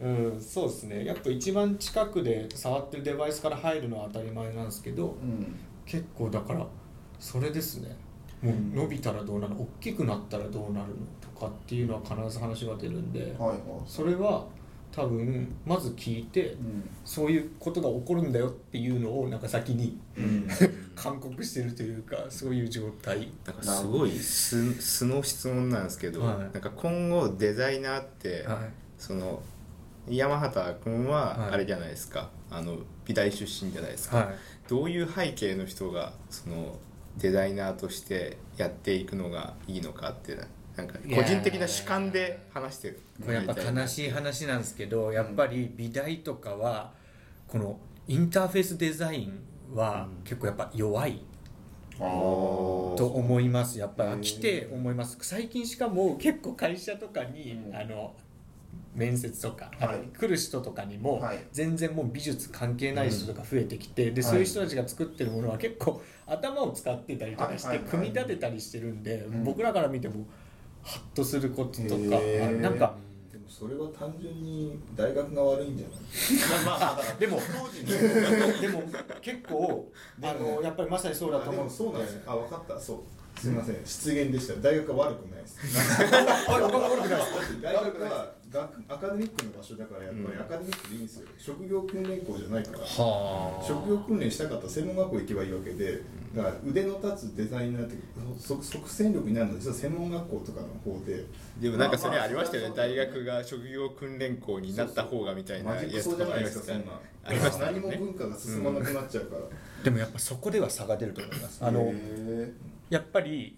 [0.00, 1.04] うんそうですね。
[1.04, 5.54] やっぱ一番近くで触ってるデバイスから入るのは当たり前なんですけどうん。
[5.86, 6.66] 結構だから
[7.18, 7.96] それですね。
[8.42, 13.58] もう伸びたらどうなるの大きくなったらどうなるのとかっていうのは必ず話が出るんではいはい。
[13.86, 14.44] それは
[14.94, 16.88] 多分まず聞いてうん。
[17.04, 20.48] そういうことが起こるんだよっていうのをなんか先にうん。
[20.94, 23.28] 勧告してるというかそういう状態。
[23.44, 26.38] なんかすごい素素の質問なんですけど、はい。
[26.38, 28.58] なんか今後デザイナーって、はい。
[28.96, 29.42] その
[30.08, 31.50] 山畑君ははい。
[31.50, 34.34] あれじゃないですか、あの美大出身じゃないですか、はい。
[34.68, 36.78] どういう背景の人がその
[37.18, 40.38] デザイナーとしてやっていくのがいいのかって
[40.76, 43.00] なんか個人的な主観で話してる。
[43.24, 46.92] これやっぱ悲しい話なんですけどやっぱり美大とかは
[47.46, 49.38] このインターフェースデザイン
[49.74, 51.22] は結構やっぱ弱い
[51.98, 52.04] と
[53.06, 55.16] 思いますやっぱ来て思います。
[55.20, 57.76] 最近しかも結構会社とかに、うん。
[57.76, 58.14] あの
[58.94, 60.16] 面接とか、はい。
[60.16, 61.38] 来る人とかにも、はい。
[61.52, 69.44] 全然もう美術関係ない人とか増えてきて、でそういう人たちが作ってるものは結構頭を使ってたりとかして、組み立てたりしてるんで、ん。
[69.44, 70.26] 僕らから見ても
[70.84, 72.20] ハッとすることとか
[72.60, 72.94] なんか
[73.32, 76.64] でもそれは単純に大学が悪いんじゃない？
[76.64, 78.82] まあでも当時にでも
[79.20, 79.90] 結構
[80.22, 81.70] あのやっぱりまさにそうだと思う。
[81.70, 82.14] そうなんです。
[82.14, 82.78] よあ分かった。
[82.80, 82.98] そう。
[83.40, 83.76] すみません。
[83.84, 84.54] 失言でした。
[84.60, 85.58] 大学は悪くないです。
[86.48, 86.68] あ悪
[87.02, 87.60] くないです。
[87.62, 90.40] 大学は学アカデミックの場所だからやっぱりうん。
[90.40, 91.28] アカデミックでいいんですよ。
[91.38, 92.78] 職業訓練校じゃないから。
[92.78, 93.64] はあ。
[93.64, 96.02] 職業訓練したかったら専門学校行けばいいわけで
[96.34, 97.96] だから腕の立つデザイナーって
[98.38, 101.24] 即即戦力になるのは実は専門学校とかの方で。
[101.60, 106.74] でもなんかそれありましたよね、まあまあ大学が職業訓練校になった方がみたいなマジックやつとそうじゃないかありましたね。
[106.74, 109.42] ですかそんなありました何もね文化が進まなくなっちゃうから、
[109.82, 111.64] でもやっぱそこでは差が出ると思います。
[111.64, 112.52] あのへ
[112.90, 113.56] やっぱり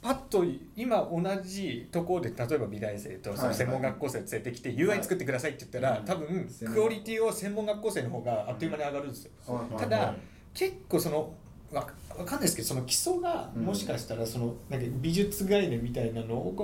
[0.00, 0.44] パッと
[0.76, 9.32] 今同じところで例えば美大生とその専門学校生連れてきて UI 作ってくださいって言ったら多分クオリティを専門学校生の方があっという間に上がるんですよ。
[9.76, 10.14] ただ
[10.54, 11.34] 結構その
[11.72, 13.64] わわかんないですけどその基礎がうん。
[13.64, 16.54] もしかしたらそのなんか美術概念みたいなの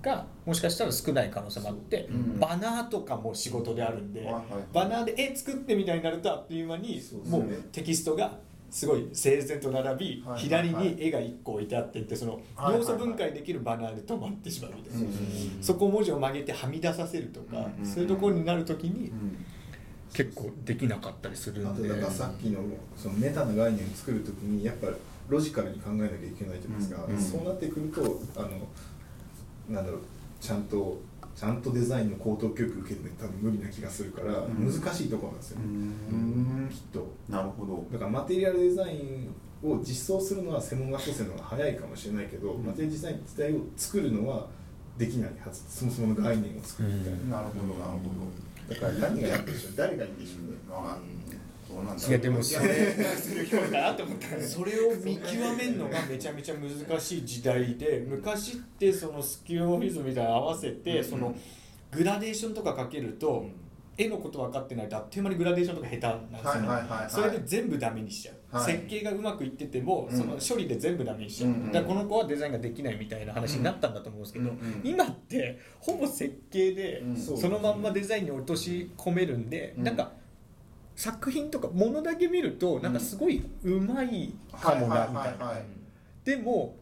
[0.00, 2.38] がもしかしたら少ない可能性もあってうん。
[2.38, 4.32] バナーとかも仕事であるんで
[4.72, 8.38] バナーで絵作ってみたいになるとあっという間にもうテキストが
[8.74, 14.98] すごい整然と並びはい左に絵が1個置いてあってってそのはい要素分解できるバナーで止まってしまうみたいな。
[14.98, 19.44] うんそこを文字を曲げてはみ出させるとかうんそういうところになるときにうん。
[20.12, 21.88] 結構できなかったりするんで。
[21.88, 22.58] あとだからさっきの
[22.96, 24.88] そのメタな概念を作るときにやっぱ
[25.28, 27.16] ロジカルに考えなきゃいけないじゃないですか、うん。
[27.16, 28.48] そうなってくるとあの
[29.68, 30.00] なんだろう
[30.40, 31.00] ちゃんと
[31.34, 34.64] ちゃんとデザインの高等教育受けるのに多分無理な気がするから、ん。
[34.64, 36.68] 難しいところなんですよ、うん。
[36.70, 37.06] きっと。
[37.28, 37.86] なるほど。
[37.92, 44.46] だからマテリアルデザインを実装するのは専門学校生の方が早いかもしれないけど、マテリアルデザイン自体を作るのは
[44.96, 45.62] できないはず。
[45.68, 47.98] そもそもの概念を作るみたいな、なるほどなるほ
[48.68, 48.74] ど。
[48.74, 49.72] だから何がやってるんでしょう。
[49.76, 50.58] 誰がいいんでしょうね。
[50.68, 51.43] まあどうなん
[51.82, 61.34] いやでもそれするようだなと思ったそれを見極めるのがめちゃめちゃ難しい時代で昔ってそのスキルオフィスみたいなの合わせてその
[61.90, 63.46] グラデーションとかかけると
[63.96, 74.50] 絵のこと分かってないとあっという間にグラデーションとか下手なんですよ、はいはいはいはいそれで全部ダメにしちゃう、はい設計がうまくいっててもうんその処理で全部ダメにしちゃう、だからこの子はデザインができないみたいな話になったんだと思うんですけど、
[74.84, 80.12] 今ってほぼ設計でうんそのまんまデザインに落とし込めるんで、うんなんか
[80.96, 85.46] 作品とかものだけ見るとなんかすごいうまいかもなみたいな。
[85.46, 85.64] はい
[86.24, 86.76] でも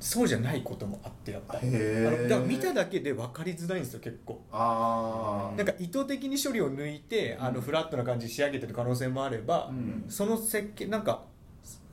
[0.00, 1.54] そうじゃないこともあってやっぱ。
[1.54, 2.22] あへー。
[2.22, 4.40] のだから見ただけで分かりづらいんですよ結構。
[4.52, 10.04] ああなんか意図的に処理を抜いてあのフラットな感じに仕上げてる可能性もあれば、うん。
[10.08, 11.24] その設計なんか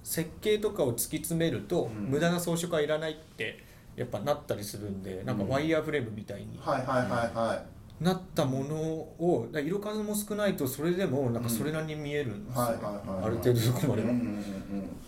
[0.03, 2.05] 設計とかを突き詰めると、うん。
[2.11, 3.63] 無駄な装飾はいらないって
[3.95, 5.49] やっぱなったりするんでなんかうん。
[5.49, 6.59] ワイヤーフレームみたいに。
[6.61, 13.25] はいはいはいはいなったものを色数も少ないとそれでもなんかそれなりに見えるんですよ、はいはいはいはい。
[13.25, 14.43] ある程度そこまでは、うんうんうん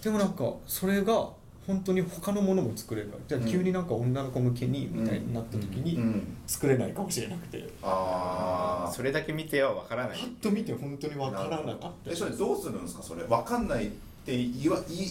[0.01, 1.27] でもなんかそれが
[1.65, 5.81] 本当に他のものも作れるじゃあ急になんか女の子向けにみたいになった時うん。
[5.81, 6.37] うにん。
[6.47, 7.67] 作れないかもしれなくて。
[7.83, 10.17] ああそれだけ見てはわからない。
[10.17, 12.11] パッと見て本当に分からなかった。
[12.11, 13.03] えそれどうするんですか？
[13.03, 13.89] それわかんないっ
[14.25, 15.09] て言わ言い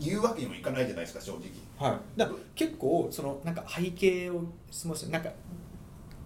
[0.00, 1.90] 言うわけにもいかないじゃないですか正直。
[1.90, 5.28] はい、だ結構そのなんか背景をすみませんなんか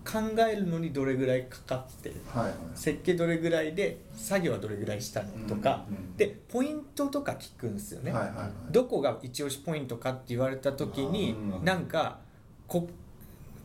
[0.05, 0.19] 考
[0.51, 2.55] えるのにどれぐらいかかってはいはい。
[2.75, 8.51] 設計どれぐらいで作業はどれぐらいしたのとか、うんうんでポイントとか聞くんですよね、はいはいはい。
[8.71, 12.19] どこが一押しポイントかって言われた時にうんなんか
[12.67, 12.88] こ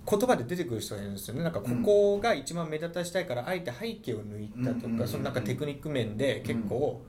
[0.10, 1.43] 言葉で出てくる人がいるんですよね。
[1.43, 5.00] なんかここが一番目立たしたいからあえて背景を抜いたとうんうんうんうん。
[5.00, 7.02] かそのなんかテクニック面で結構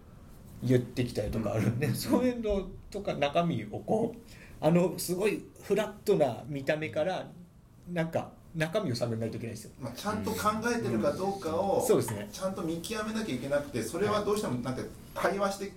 [0.63, 7.31] 言ってきたりとかあるんでそういうのとか中身をこうあのすごいフラットな見た目から
[7.93, 9.71] なんか中身を探らないといけないんですよ。
[9.81, 10.39] まあ、ちゃんと考
[10.75, 12.29] えてるかどうかを、そうですね。
[12.33, 14.83] ちゃんと見極めなきゃいけなくてそれはどうしてもなんか
[15.15, 15.73] 会話して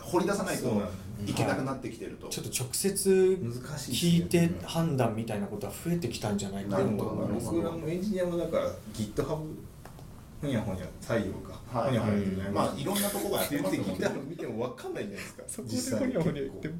[0.00, 0.82] 掘り出さないと
[1.26, 1.32] い。
[1.32, 7.46] けなくなってきてると、ちょっと直接難しい聞いて判断みたいなことは増えてきたんじゃないかなと思います。
[7.46, 11.88] 僕らもエンジニアもだから GitHub ほにゃほにゃ採用か、はい。
[11.88, 15.42] ほにゃほにゃってまあいろんなとこがやってますもんね GitHub 見ても分かんないじゃないですか。
[15.48, 16.08] そこ実際。
[16.08, 16.74] でほにゃほにゃ言っても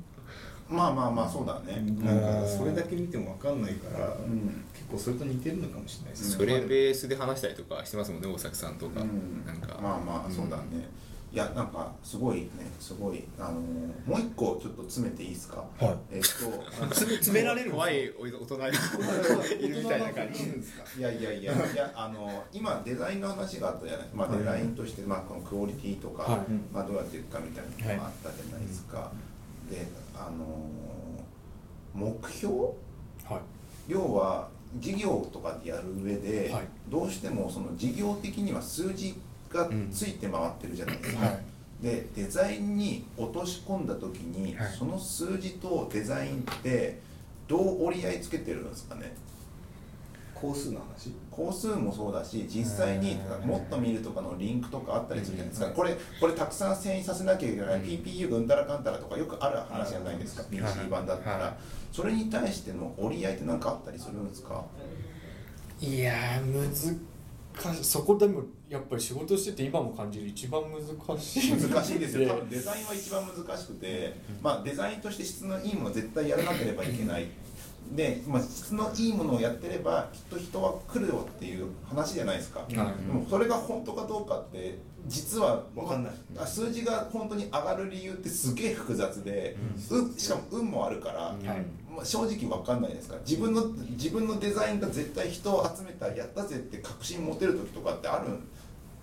[0.71, 4.65] まあまあまあそうだね、なんかそれだけ見ても分かんないから、うん。
[4.75, 9.45] 結構それと似てるのかもしれないですそれベースで話したりとかしてますもんね大崎さんとか、うん。
[9.47, 9.79] なんか。
[9.81, 10.89] まあまあそうだね、
[11.33, 12.49] いやなんかすごいね。
[12.81, 15.63] すごいあのーもう一個ちょっと詰めていいですか？
[15.79, 15.97] はい。
[16.13, 17.71] えっと詰め 詰められる？
[17.71, 18.79] 怖い大人が いる
[19.83, 20.45] みたいな感じ。
[20.99, 26.41] いやいやいや いやあの今デザインの話があったじゃない、まあ、デザインとして、まあ、このクオリティとか、はい。
[26.73, 29.13] まあ、どうやっていくかみたいなのがあったじゃないですか、
[29.71, 30.45] であの
[31.95, 32.55] 目標？
[33.25, 33.41] はい。
[33.89, 36.65] 要は事業とかでやる上で、はい。
[36.89, 39.15] どうしてもその事業的には数字
[39.51, 41.41] がついて回ってるじゃないですか、はい。
[41.83, 44.69] でデザインに落とし込んだ時に、はい。
[44.79, 47.01] その数字とデザインって
[47.47, 49.15] どう折り合いつけてるんですかね？
[50.41, 51.11] 工数の話？
[51.31, 53.49] 工数もそうだし実際にうん。
[53.49, 55.75] もっと見るとかのリンクとかあったりするじゃないですか、うん。
[55.75, 57.83] これこれたくさん遷移させなきゃいけない、うん。
[57.83, 61.55] PPU うんたらかんたらとかよくある話じゃないですか、はい PC 版だったら、はい
[61.91, 64.65] それに対しての折り合いって何かあったりするんですか？
[65.81, 67.85] いやー難しい。
[67.85, 71.53] そこでもやっぱり仕事してて今も感じる一番難しい。
[71.57, 72.29] 難しいですよ。
[72.29, 77.27] 多分デザインは一番難しくて、まあ、デザインとして質のいいものは絶対やらなければいけない
[77.93, 82.69] で、まあ、質のいいものをやってればきっと人は来るよっていう話じゃないですか、はい。
[82.71, 86.13] でもそれが本当かどうかって実はわかんない。
[86.37, 89.57] あ数字が本当に上がる理由ってすげえ複雑で、
[89.91, 91.65] うしかも運もあるから、はい。
[91.91, 93.15] まあ、正直わかんないですか。
[93.15, 98.29] ら自分の自分のデザインが絶対人を集めたやったぜって確信持てる時とかってある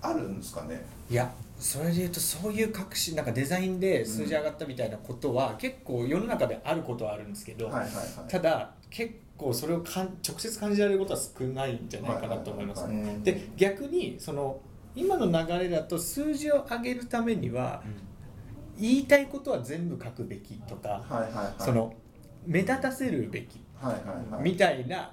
[0.01, 0.85] あるんですかね？
[1.09, 7.71] いやそれで言うとそういう確信なんかデザインで数字上がったみたいなことは結構世の中であることはあるんですけど、
[8.27, 12.85] ただ結構それをかん直接感じられることは少ないんじゃないかなと思います、
[13.23, 14.59] で逆にその
[14.95, 17.83] 今の流れだと数字を上げるためには
[18.77, 21.03] 言いたいことは全部書くべきとか、
[21.59, 21.93] その
[22.45, 23.59] 目立たせるべき
[24.41, 25.11] みたいな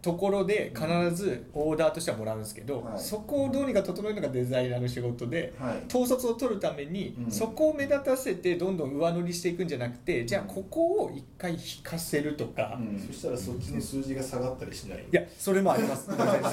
[0.00, 2.98] ところで必ずオーダーとしてはもらうんですけど、はい。
[3.00, 5.82] そこをどうにか整えるのがデザイナーの仕事で、はい。
[5.88, 7.30] 統率を取るために、うん。
[7.30, 12.98] そこを目立たせてどんどん上乗りしていくんじゃなくてじゃあここを一回引かせるとか、うん。
[12.98, 14.98] そしたらそっちの数字が下がったりしない？
[15.00, 16.06] いやそれもあります。
[16.06, 16.50] 全然だか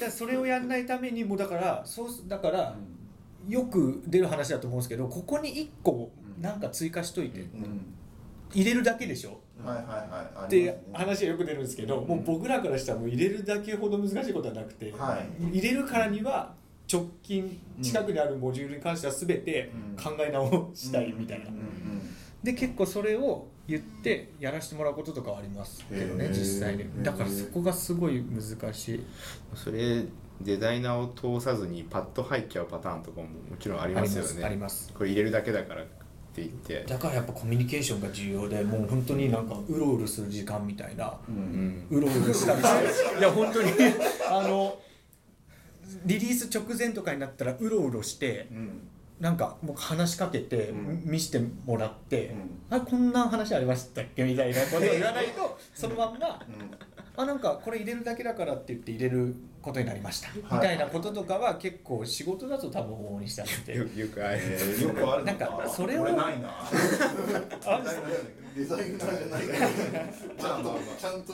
[0.00, 2.76] らそれをやらないためにもうだからそうだから
[3.48, 6.10] よく出る話だと思うんですけどここに1個
[6.40, 7.40] なんか追加しといて。
[7.40, 7.94] うん。
[8.54, 15.58] 入れるだけでしょって話はよく出るんですけど、もう僕らからしたらもう入れるだけほど難しいことはなくて、はい。
[15.58, 16.54] 入れるからには
[16.90, 19.70] 直近近くにあるモジュールに関しては全て
[20.02, 21.46] 考え直したいみたいな、
[22.42, 26.84] で結構それを言ってやらせてもらうこととかはありますけどね実際に。
[27.02, 29.04] だからそこがすごい難しい。
[29.54, 30.04] それ
[30.40, 34.44] デザイナーを通さずにパッと入っちゃうパターンとかももちろんありますよね。
[34.44, 34.92] あります。
[34.94, 35.84] これ入れるだけだから
[36.46, 36.92] って言って。
[36.92, 41.12] だからやっぱコミュニケーションが重要でもう本当になんかうろうろする時間みたいな。
[41.28, 41.86] うん。
[41.90, 43.72] うろうろしたりして いや本当に
[44.30, 44.78] あの
[46.04, 48.88] リリース直前とかになったらうろうろしてうん。
[49.20, 51.02] なんかもう話しかけて、うん。
[51.04, 52.34] 見してもらって、
[52.70, 52.76] うん。
[52.76, 56.70] あこんな話ありましたっけみたいなことを言わないとそのまんまうん。
[57.16, 59.34] あなんかこれ入れるだけだからって言って入れる
[59.68, 63.74] ことになりました、みたいなこととかは結構仕事だと多分往々にしてあって。
[63.74, 64.38] よよくある。
[64.40, 66.50] えーよくあるのなんかそれを俺ないな。
[68.56, 69.52] デザイナーじゃないか
[69.98, 70.08] ら。
[70.38, 71.32] ちゃんとちゃんと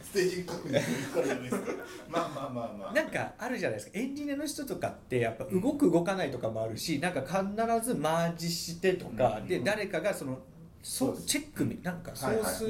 [0.00, 1.72] ステージ確認するからじゃないですか。
[2.08, 2.92] まあまあまあまあ。
[2.92, 3.98] なんかあるじゃないですか。
[3.98, 9.48] エンジニアの人とかってやっぱ動く動かないとかもあるしなんか必ずマージしてとか、うん。
[9.48, 10.38] で誰かがその
[10.82, 12.36] そチェックみなんかソはい。
[12.36, 12.64] ース、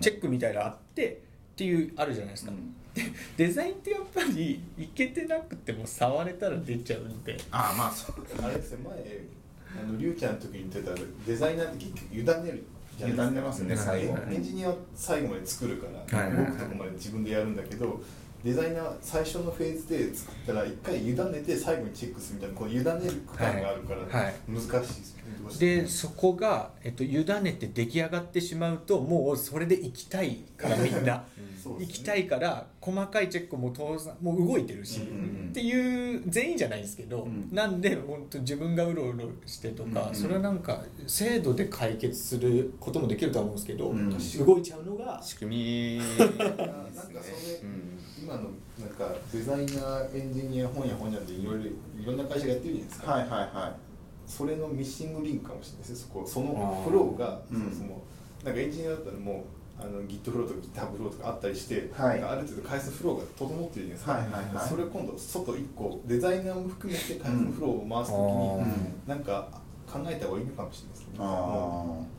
[0.00, 1.20] チェックみたいなのあって
[1.52, 2.74] っていうあるじゃないですか、うん
[3.36, 7.36] デザインってやっぱりいけてなくても触れたら出ちゃうんで。
[7.50, 8.16] ああまあそう。
[8.42, 9.20] あれですね前
[9.82, 10.94] あのリュウちゃんの時に言ってた
[11.26, 12.64] デザイナーって結局委ねる
[12.96, 13.30] じゃないですか。
[13.30, 13.76] 委ねますね。
[13.76, 14.18] 最後。
[14.30, 16.36] エンジニアは最後まで作るから、はい。
[16.36, 18.00] 動くとこまで自分でやるんだけど
[18.44, 24.34] デザイナーは最初のフェーズで作ったら一回委ねて最後にチェックするみたいなこの委ねる区間があるからはいはい。
[24.48, 25.22] 難しいですね。
[25.40, 25.82] どうしても。
[25.82, 31.24] でそこが、えっと、委ねて出来上がってしまうともうそれで行きたいからみんな。
[31.62, 37.48] そうですね行きたいから細かいチェックも当然もう動いてるし、うんうんっていう全員じゃないですけど、うん。
[37.52, 40.08] なんで本当自分がうろうろしてとか、うん。
[40.08, 44.10] うんそれはなんか制度で解決することもできるとは思うんですけど、うん。
[44.10, 46.44] 動いちゃうのが仕組みなんか
[46.98, 47.14] それ、
[47.62, 47.94] うん。
[48.24, 51.70] 今のなんかデザイナーエンジニア本屋本屋でいろいろ
[52.02, 53.76] いろんな会社がやってるじゃないですか、はいはいは
[54.26, 55.90] それのミッシングリンクかもしれないです。
[55.90, 58.02] ねそこそあのーフローがそうんもそも、
[58.42, 59.44] なんかエンジニアだったらも
[59.78, 62.22] うあの Git フローとか GitHub フローとかあったりして、はい。
[62.22, 64.68] ある程度開発フローが整ってるじゃないですか、はいはいはい。
[64.68, 68.58] それを今度外1個デザイナーも含めて開発のフローを回すときに、うん。
[68.58, 71.18] うんなんか考えた方がいいのかもしれないですね。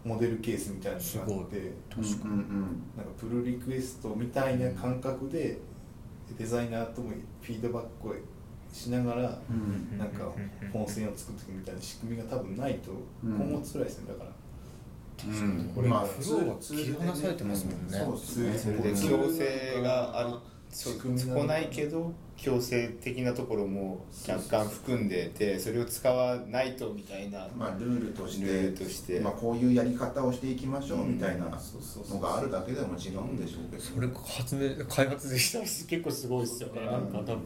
[0.06, 1.58] モデルケースみたいなのがあって
[1.98, 5.58] うんなんかプルリクエストみたいな感覚で
[6.38, 7.10] デザイナーとも
[7.42, 8.16] フィードバックを
[8.72, 9.22] しながら、
[9.98, 10.32] なんか
[10.74, 12.92] 本線を作っていくみたいな仕組みが多分ないと
[13.24, 13.36] うん。
[13.36, 14.32] 今後辛いですねだから、
[15.28, 15.72] うん。
[15.74, 17.98] これまあフローが切り離されてますもんね。
[17.98, 19.10] そうですね。
[19.10, 20.30] 強制がある
[20.70, 20.90] そ
[21.34, 28.46] こないけど強制的なところも若干含んでてそれを使わないとみたいな、まあルールとして。
[28.46, 29.20] ルールとして。
[29.22, 33.82] まあこういうやり方をしていきましょうみたいなのがあるだけでも違うんでしょうけど。
[33.82, 36.86] それ発明開発でしたら結構すごいですよね。
[36.86, 37.38] なんか多分。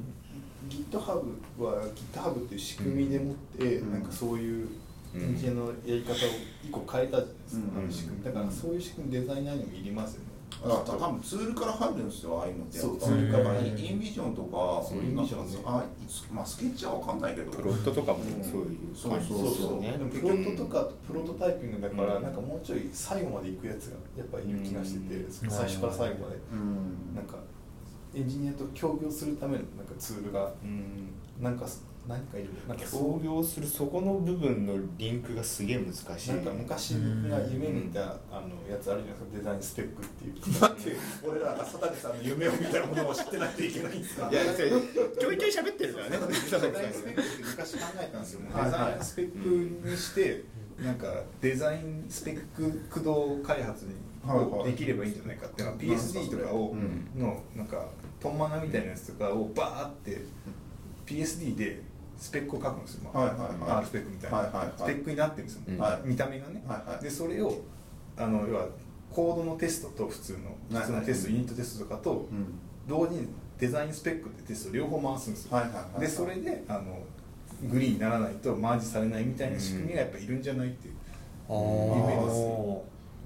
[0.70, 3.94] GitHub は GitHub っていう仕組みでもって、うん。
[3.94, 4.68] なんかそういう
[5.14, 6.16] うんエンジニアのやり方を
[6.64, 7.84] 一個変えたじゃないですか、うん。
[7.84, 8.24] あの仕組み。
[8.24, 10.29] だからそういう仕組みデザイナーにもいりますよね
[10.64, 13.16] あ多分ツールから入るんですよああいうのってそうやっぱ。
[13.16, 15.86] りだからうんインビジョンとかそうインビジョンねあ
[16.34, 17.52] まあスケッチは分かんないけど。
[17.52, 19.56] プロットとかもそういうそう感じそう。
[19.56, 19.92] そうね。
[19.92, 22.24] でもプロットとかプロトタイピングだから、うん。
[22.24, 25.32] なんかもうちょい最後まで行くやつがやっぱりいる気がしてて、うん。
[25.32, 27.16] 最初から最後まで、うん。
[27.16, 27.36] なんか
[28.14, 31.14] エンジニアと協業するためのなんかツールがうん。
[31.42, 31.66] なんか
[32.08, 32.50] 何かいる。
[32.68, 39.26] なんか創業するそこの部分のリンクがすげえ難しいなんか昔僕が夢見たあのやつあるじゃないですか。
[39.38, 40.34] デザインスペックっていう。
[40.60, 40.96] だって。
[41.28, 46.18] 俺らが佐竹さんの夢を見たものを知ってないといけないんですかいやちょいちょい喋ってるからね。
[46.30, 50.44] デザインスペックって昔考えたんですよ、デザインスペックにして、
[50.80, 53.94] なんかデザインスペック駆動開発に
[54.66, 57.22] できればいいんじゃないかっていうのは PSD とかを、うん。
[57.22, 60.22] のなんかトンマナみたいなやつとかをバーって
[61.06, 61.82] PSD で
[62.20, 63.72] スペックを書くんですよ、まあはいはいはい。
[63.80, 64.74] R スペックみたいな、はいはいはい。
[64.78, 65.78] スペックになってるんですよ、うん。
[65.78, 66.08] はい。
[66.08, 67.04] 見た目がね、はいはい。
[67.04, 67.62] でそれを
[68.18, 68.68] あの要は
[69.10, 72.60] コードのテストと普通の普通のテスト、はいユニットテストとかとうん。
[72.88, 73.28] 同時に
[73.58, 76.02] デザインスペックってテスト両方回すんですよ、はいはいはいはい。
[76.02, 77.00] でそれであの
[77.72, 80.94] グリーンにならないとマージされないみたいな仕組みがやっぱいるんじゃないっていう、
[81.50, 82.80] あ夢ですー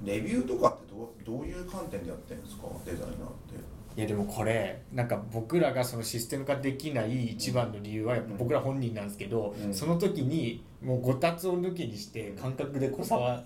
[0.05, 2.63] レビューとかってどうどういう観点でやってるんですか？
[2.83, 3.55] デザイナーって
[3.95, 9.73] いやでもこれなんか僕らがそのシステム化できない一番の理由はやっぱ僕ら本人なんですけど、うん。
[9.73, 13.43] その時にもうごたつを抜きにして感覚でこう触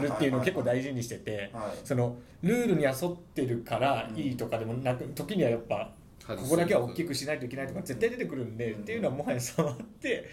[0.00, 1.78] るっていうのを結構大事にしててはい。
[1.84, 5.90] そのルールに沿ってるからいいとかでもなく時にはやっぱ
[6.26, 10.28] ここだけは大きくしないといけないとか絶対出てくるんでっていうのはもはや触って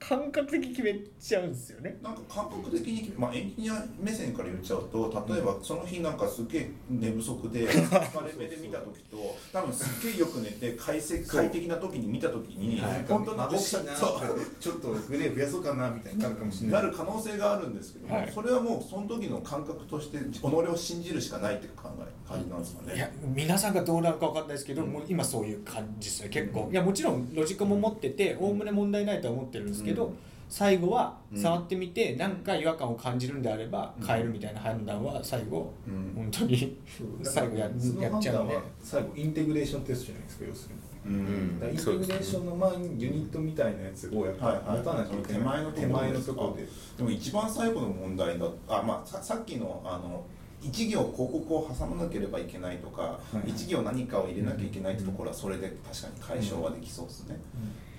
[0.00, 1.98] 感覚的に決めちゃうんですよね。
[2.02, 13.04] なんか感覚的に、まあ、エンジニア目線から言っちゃうと例えばその日なんかすげえ寝不足で 疲れ目で見た時と多分すっげえよく寝て快適快適な時に見た時にはい。
[13.06, 13.94] 本当に眩しいな。
[13.94, 18.32] ちょっとグレー増やそうかなみたいになるかもしれなないる可能性があるんですけども、はい。
[18.34, 22.94] それはもうその時の感覚として己を信じるしかないっていう考え感じなんですかね。
[22.96, 26.68] いや皆さんがどうなるか分かんないですけど、もう今そういう感じですよ結構。
[26.72, 29.89] いやもちろんロジックも持ってておおむね問題ないとは思ってるんですけど、うん
[30.48, 31.40] 最後はうん。
[31.40, 36.12] 触ってみて何か違和感を感じるんであればうん変えるみたいな判断は最後うん。
[36.14, 36.76] 本当に
[37.22, 38.48] 最後やそのやっちゃう
[38.82, 40.80] 最後インテグレーションテストじゃないですか要するに。
[41.06, 41.70] うん。
[41.70, 44.78] インテグレーションの前にユニットみたいなやつをやっぱはいはい。
[44.78, 46.68] 持たなきゃいけない手前のところ手前のところで
[46.98, 50.24] でも一番最後の問題だあ、まあ、ささっきのあの
[50.62, 57.36] 一行広告を挟まなければいけないとか、はい一行何かを入れなきゃいけないってところはそれで確かに解消はできそうですね、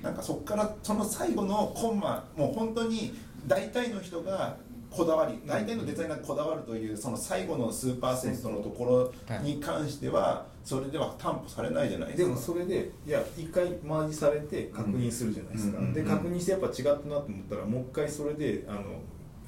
[0.01, 3.13] なんかそこからその最後のコンマもう本当に
[3.47, 4.57] 大体の人が
[4.89, 12.27] こだわり大体のデザイナーがこだわるというその最後の数パーセントのところに関してはそれでは担保されないじゃないですか。
[12.27, 18.81] でもそれでいや一回マージされて確認するじゃないですか、うんで確認してやっぱ違ったなと思ったらもう一回それであの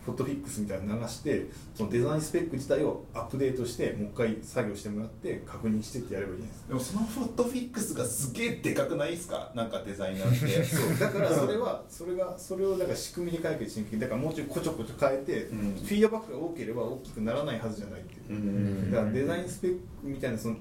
[0.06, 6.68] フォトフィックスみたいなの流してそのデザインスペック自体をアップデートしてもう一回作業してもらって確認してってやればいいじゃないですか。
[6.68, 9.51] でもそのフォトフィックスがすげえでかくないですか？
[9.56, 10.64] なんかデザイナーって。
[10.66, 10.99] そう。
[10.99, 15.58] だからそれはそれがそれをだから仕組みで解決しにくいだからもうちょいこちょこちょ変えて、うん。
[15.60, 18.91] フィードバックが多ければ大きくならないはずじゃないっていう、うん。
[18.91, 20.56] だからデザインスペックみたいなその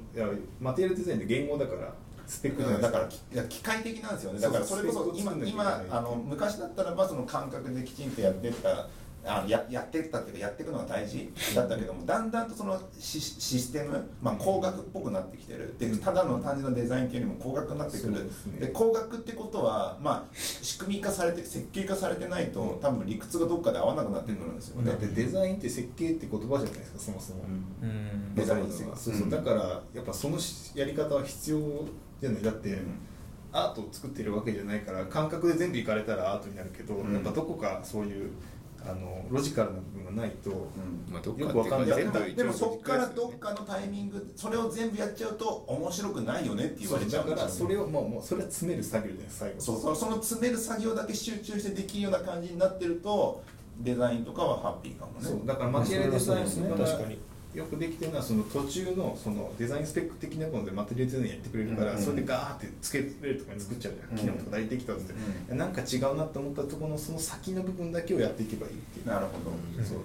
[0.60, 1.92] マテリアルデザインって言語だから
[2.26, 4.40] スペックだから機械的なんですよね。
[4.40, 8.88] だからそれこそ今今あの昔だったらばその感覚できちんとやってった
[9.24, 15.74] あややってったっていうかやっていくのが大事だったけどもだんだんとそのシシステム、まあ、工学っぽくなってきてる。
[15.78, 18.24] でただの単純なデザインっていうよりも工学になってくる。
[18.24, 18.58] ですね。
[18.58, 24.90] で工学ってことは、まあ、し仕組み化されて設計化されてないと多分理屈がどっかで合わなくなってくるんですよね。
[24.90, 27.44] だってデザインって設計って言葉じゃないですかそもそも、
[27.82, 28.34] うん。
[28.34, 29.16] デザインわざわざそうう。
[29.18, 29.20] ん。
[29.20, 30.38] そうだからやっぱその
[30.74, 31.58] やり方は必要
[32.20, 32.42] じゃない。
[32.42, 32.78] だって、
[33.52, 37.12] アートを作ってるわけじゃないから感覚で全部いかれたらアートになるけど、うん。
[37.12, 38.30] やっぱどこかそういう
[38.84, 41.12] あのロジカルな部分がないと、うん。
[41.12, 42.34] まあどっかよくわかんない。
[42.34, 49.60] でもそ一応っからどっかのタイミングそれを全部やっちゃうと面白くないよねって言われちゃだうからそれをもうもうそれは詰める作業じゃないですか最後。
[49.60, 53.42] そうそうその詰める作業だけ集中してできるような感じになってると
[53.78, 55.18] デザインとかはハッピーかもね。
[55.20, 57.08] そうだからマテリアルデザインそれはとかがそうですね。
[57.08, 57.18] 確かに
[57.54, 65.12] よくできてるのはその途中のそのデザインスペック的なものでマテリアルデザインやってくれるから、うんそれでガーってつけれるとかに作っちゃうじゃん、うん機能とか大体できたって、
[65.50, 69.06] うんなんか違うなと思ったところのその先の部分だけをやっていけばいいっていう。
[69.06, 69.98] なるほど、うんそう。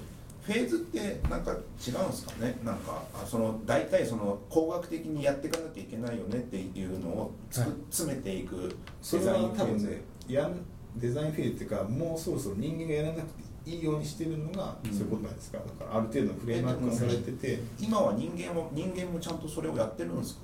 [0.44, 2.58] フェーズってなんか違うんですかね。
[2.64, 7.80] なんかあその大体その工学的にやっていかなきゃいけないよねっていうのをつくはい。
[7.90, 9.62] 詰めていくそれデザインフェーズ。
[9.62, 10.54] は多分ねやん
[10.98, 14.92] デザインフェーズっていうかもうそろそろ人間がやらなくていいようにしてるのがうん。
[14.92, 17.60] そういうことなんですか、だからある程度のフレームワークがされてて。
[17.80, 20.42] 今は人間も人間もちゃんとそれをやってるんですか？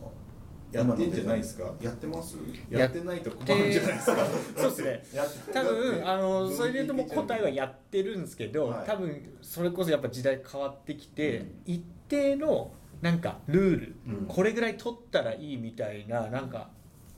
[0.72, 1.72] やってんじゃないですか？
[1.80, 2.36] やってます？
[2.70, 4.28] やってないと困るんじゃないですか？
[4.58, 5.24] そうですね。
[5.54, 8.88] 多分あのそれで言うともう答えはやってるんですけど、はい。
[8.88, 11.52] 多分それこそやっぱ時代変わってきて、うん。
[11.66, 12.72] 一定の
[13.02, 14.26] なんかルール、うん。
[14.28, 16.70] これぐらい取ったらいいみたいななんか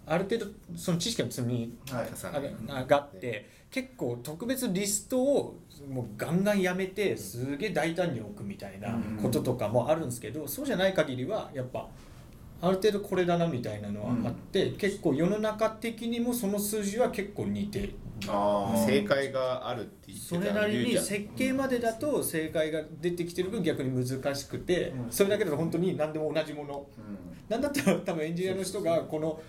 [0.05, 2.07] ある程度その知識の積みはい。
[2.33, 5.59] あれあがあって結構特別リストを
[5.89, 11.89] もうガンガンやめてすげえ大胆に置くみたいなこととかもあるんですけど、そうじゃない限りはやっぱ
[12.61, 17.89] ある程度これだなみたいなのはあって、結構世の中的にもその数字は結構似て
[18.30, 25.11] あー正解があるって言ってたそれなりに設計までだと正解が出てきてる分逆に難しくて、うん。
[25.11, 26.88] それだけだと本当に何でも同じもの。
[26.97, 27.36] うん。
[27.49, 29.41] なんだったら多分エンジニアの人がこの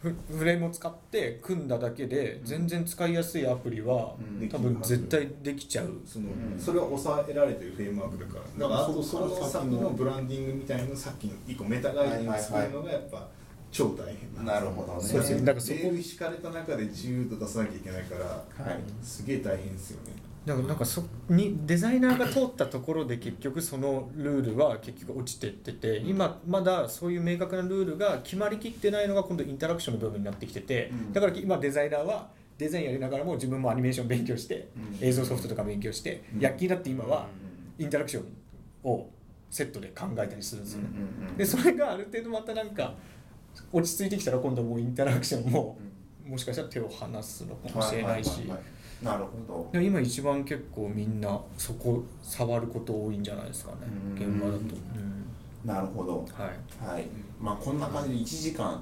[0.00, 4.48] フフレームを使って組んだだけで全然使いやすいアプリはうん。
[4.48, 5.90] 多分絶対できちゃう。
[6.06, 6.58] そのうん。
[6.58, 8.68] それは抑えられてるフレームワークだから。
[8.68, 13.26] だからあとその先のブランディングみたいなさっきの一個メタガイドに作るのがやっぱ
[13.72, 15.40] 超大変なるほどねそうですね。
[15.40, 18.80] だからそこレール敷かれた中で自由度出さなきゃいけないからはい。
[19.02, 20.12] すげえ大変ですよね
[20.48, 31.12] だからなんかそにデザイナーが通ったところで結局そのルールは結局落ちてってて今まだそういう明確なルールが決まりきってないのが今度インタラクションの部分になってきててうん。
[31.12, 34.68] だから今デザイナーはデザインやりながらも自分もアニメーション勉強して
[35.00, 35.06] うん。
[35.06, 36.40] 映像ソフトとか勉強してうん。
[36.40, 37.26] 躍起になって今は
[37.78, 39.10] インタラクションを
[39.50, 40.88] セットで考えたりするんですよね。
[41.36, 42.94] でそれがある程度またなんか
[43.72, 45.78] 落ち着いてきたら今度もうインタラクションも
[46.26, 48.28] もしかしたら手を離すのかもしれないし。
[48.48, 48.60] ははは
[49.02, 49.80] なるほど。
[49.80, 53.76] 今一番結構みんなそこ触ること多いんじゃないですかね。
[54.16, 54.32] うん。
[54.34, 54.64] 現場だと、
[55.64, 56.26] なるほど。
[56.34, 56.92] はい。
[56.94, 57.06] はい。
[57.40, 58.80] まあこんな感じで1時間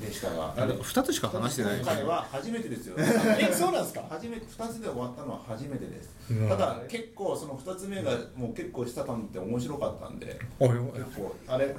[0.00, 0.54] でしたが。
[0.56, 1.78] あれ2つしか話してない。
[1.80, 4.04] 今回は初めてですよ えそうなんですか？
[4.08, 6.10] 初めて2つで終わったのは初めてです。
[6.30, 10.68] うんただ結構その2つ目がもう結構したたんって面白かったんでおい。
[10.70, 11.74] 結構あれ？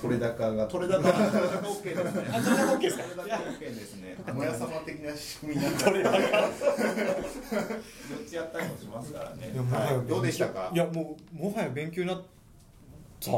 [0.00, 0.66] 取れ高が。
[0.66, 1.02] 取れ高。
[1.08, 9.50] 取れ高 OK ですねあ取れ高 OK ですか取れ高 OK ですね村様的な仕組みになってこれだから4つやったりもしますからね。
[9.52, 10.06] いやもはやはい。
[10.06, 10.70] どうでしたか？
[10.74, 12.22] いやもうもはや勉強になっ
[13.20, 13.30] た。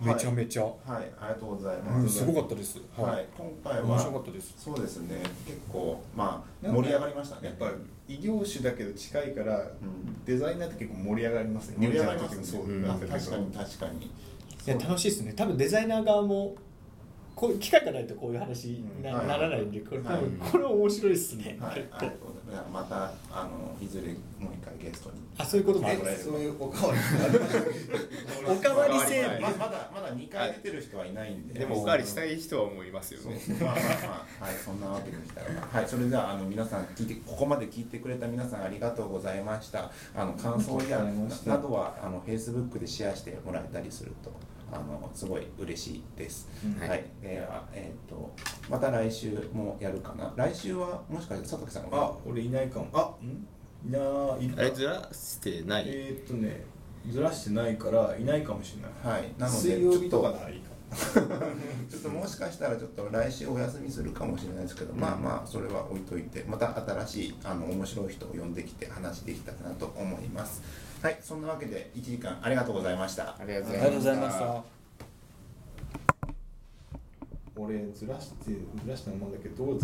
[0.00, 0.74] めちゃめちゃ、はい。
[0.88, 2.78] ありがとうございうん、ますすごかったです。
[2.96, 4.54] はい、今回は面白かったです。
[4.56, 5.20] そうですね。
[5.46, 7.48] 結構まあ盛り上がりましたね。
[7.48, 7.70] やっぱ
[8.08, 9.68] 異業種だけど近いから、ん。
[10.24, 11.76] デザイナーって結構盛り上がりますね。
[11.86, 12.44] 盛り上がりますね。
[12.44, 12.64] そう。
[12.64, 12.82] うん。
[12.82, 14.10] 確かに確かに
[14.66, 15.32] いや楽しいですね。
[15.34, 16.54] 多分デザイナー側も
[17.40, 19.26] こういう機会がないとこういう話にな,、うん。
[19.26, 20.22] ならないんでこれはい。
[20.52, 21.88] これ面白いですね、はい、結
[22.20, 22.32] 構
[22.70, 24.08] またあのいずれ
[24.38, 25.16] もう一回ゲストに。
[25.38, 27.00] あそういうこともそういうおかわり。
[28.46, 33.40] おかわり制はいままだまだ2回出てる人はいないんで、でもおかわりしたい人は思いますよね。
[33.58, 34.54] まあまあまあはい。
[34.62, 35.66] そんなわけでしたら。
[35.66, 35.88] はい。
[35.88, 39.90] それではあの皆さん聞いてここまで聞いてくれた皆さんありがとうございました。
[40.14, 41.50] あの感想やありがとうございました。
[41.52, 44.30] などはあの Facebook でシェアしてもらえたりすると
[44.72, 46.88] あのすごい嬉しいです、うん。
[46.88, 48.32] はい、ではえっ、と
[48.68, 50.32] また来週もやるかな？
[50.36, 51.98] 来週はもしかして佐竹さんが？
[51.98, 52.88] あ俺いないかも。
[52.92, 53.46] あん？
[53.88, 53.98] いな
[54.38, 55.84] いるあれずらしてない。
[55.86, 56.64] えーっとね
[57.10, 59.16] ずらしてないからいないかもしれない。
[59.18, 59.32] はい。
[59.38, 60.70] なので水曜日とかちょっならいいか
[61.88, 70.62] ちょっともしかしたらちょっと来週お休みするかもしれないですけど、まあまあそれは置いといてまた新しいあの面白い人を呼んできて話できたらなと思います
[71.02, 73.34] はいそんなわけで1時間ありがとうございました。
[73.40, 74.62] ありがとうございました。
[77.56, 79.80] 俺ずらしてずらしたままだけどどう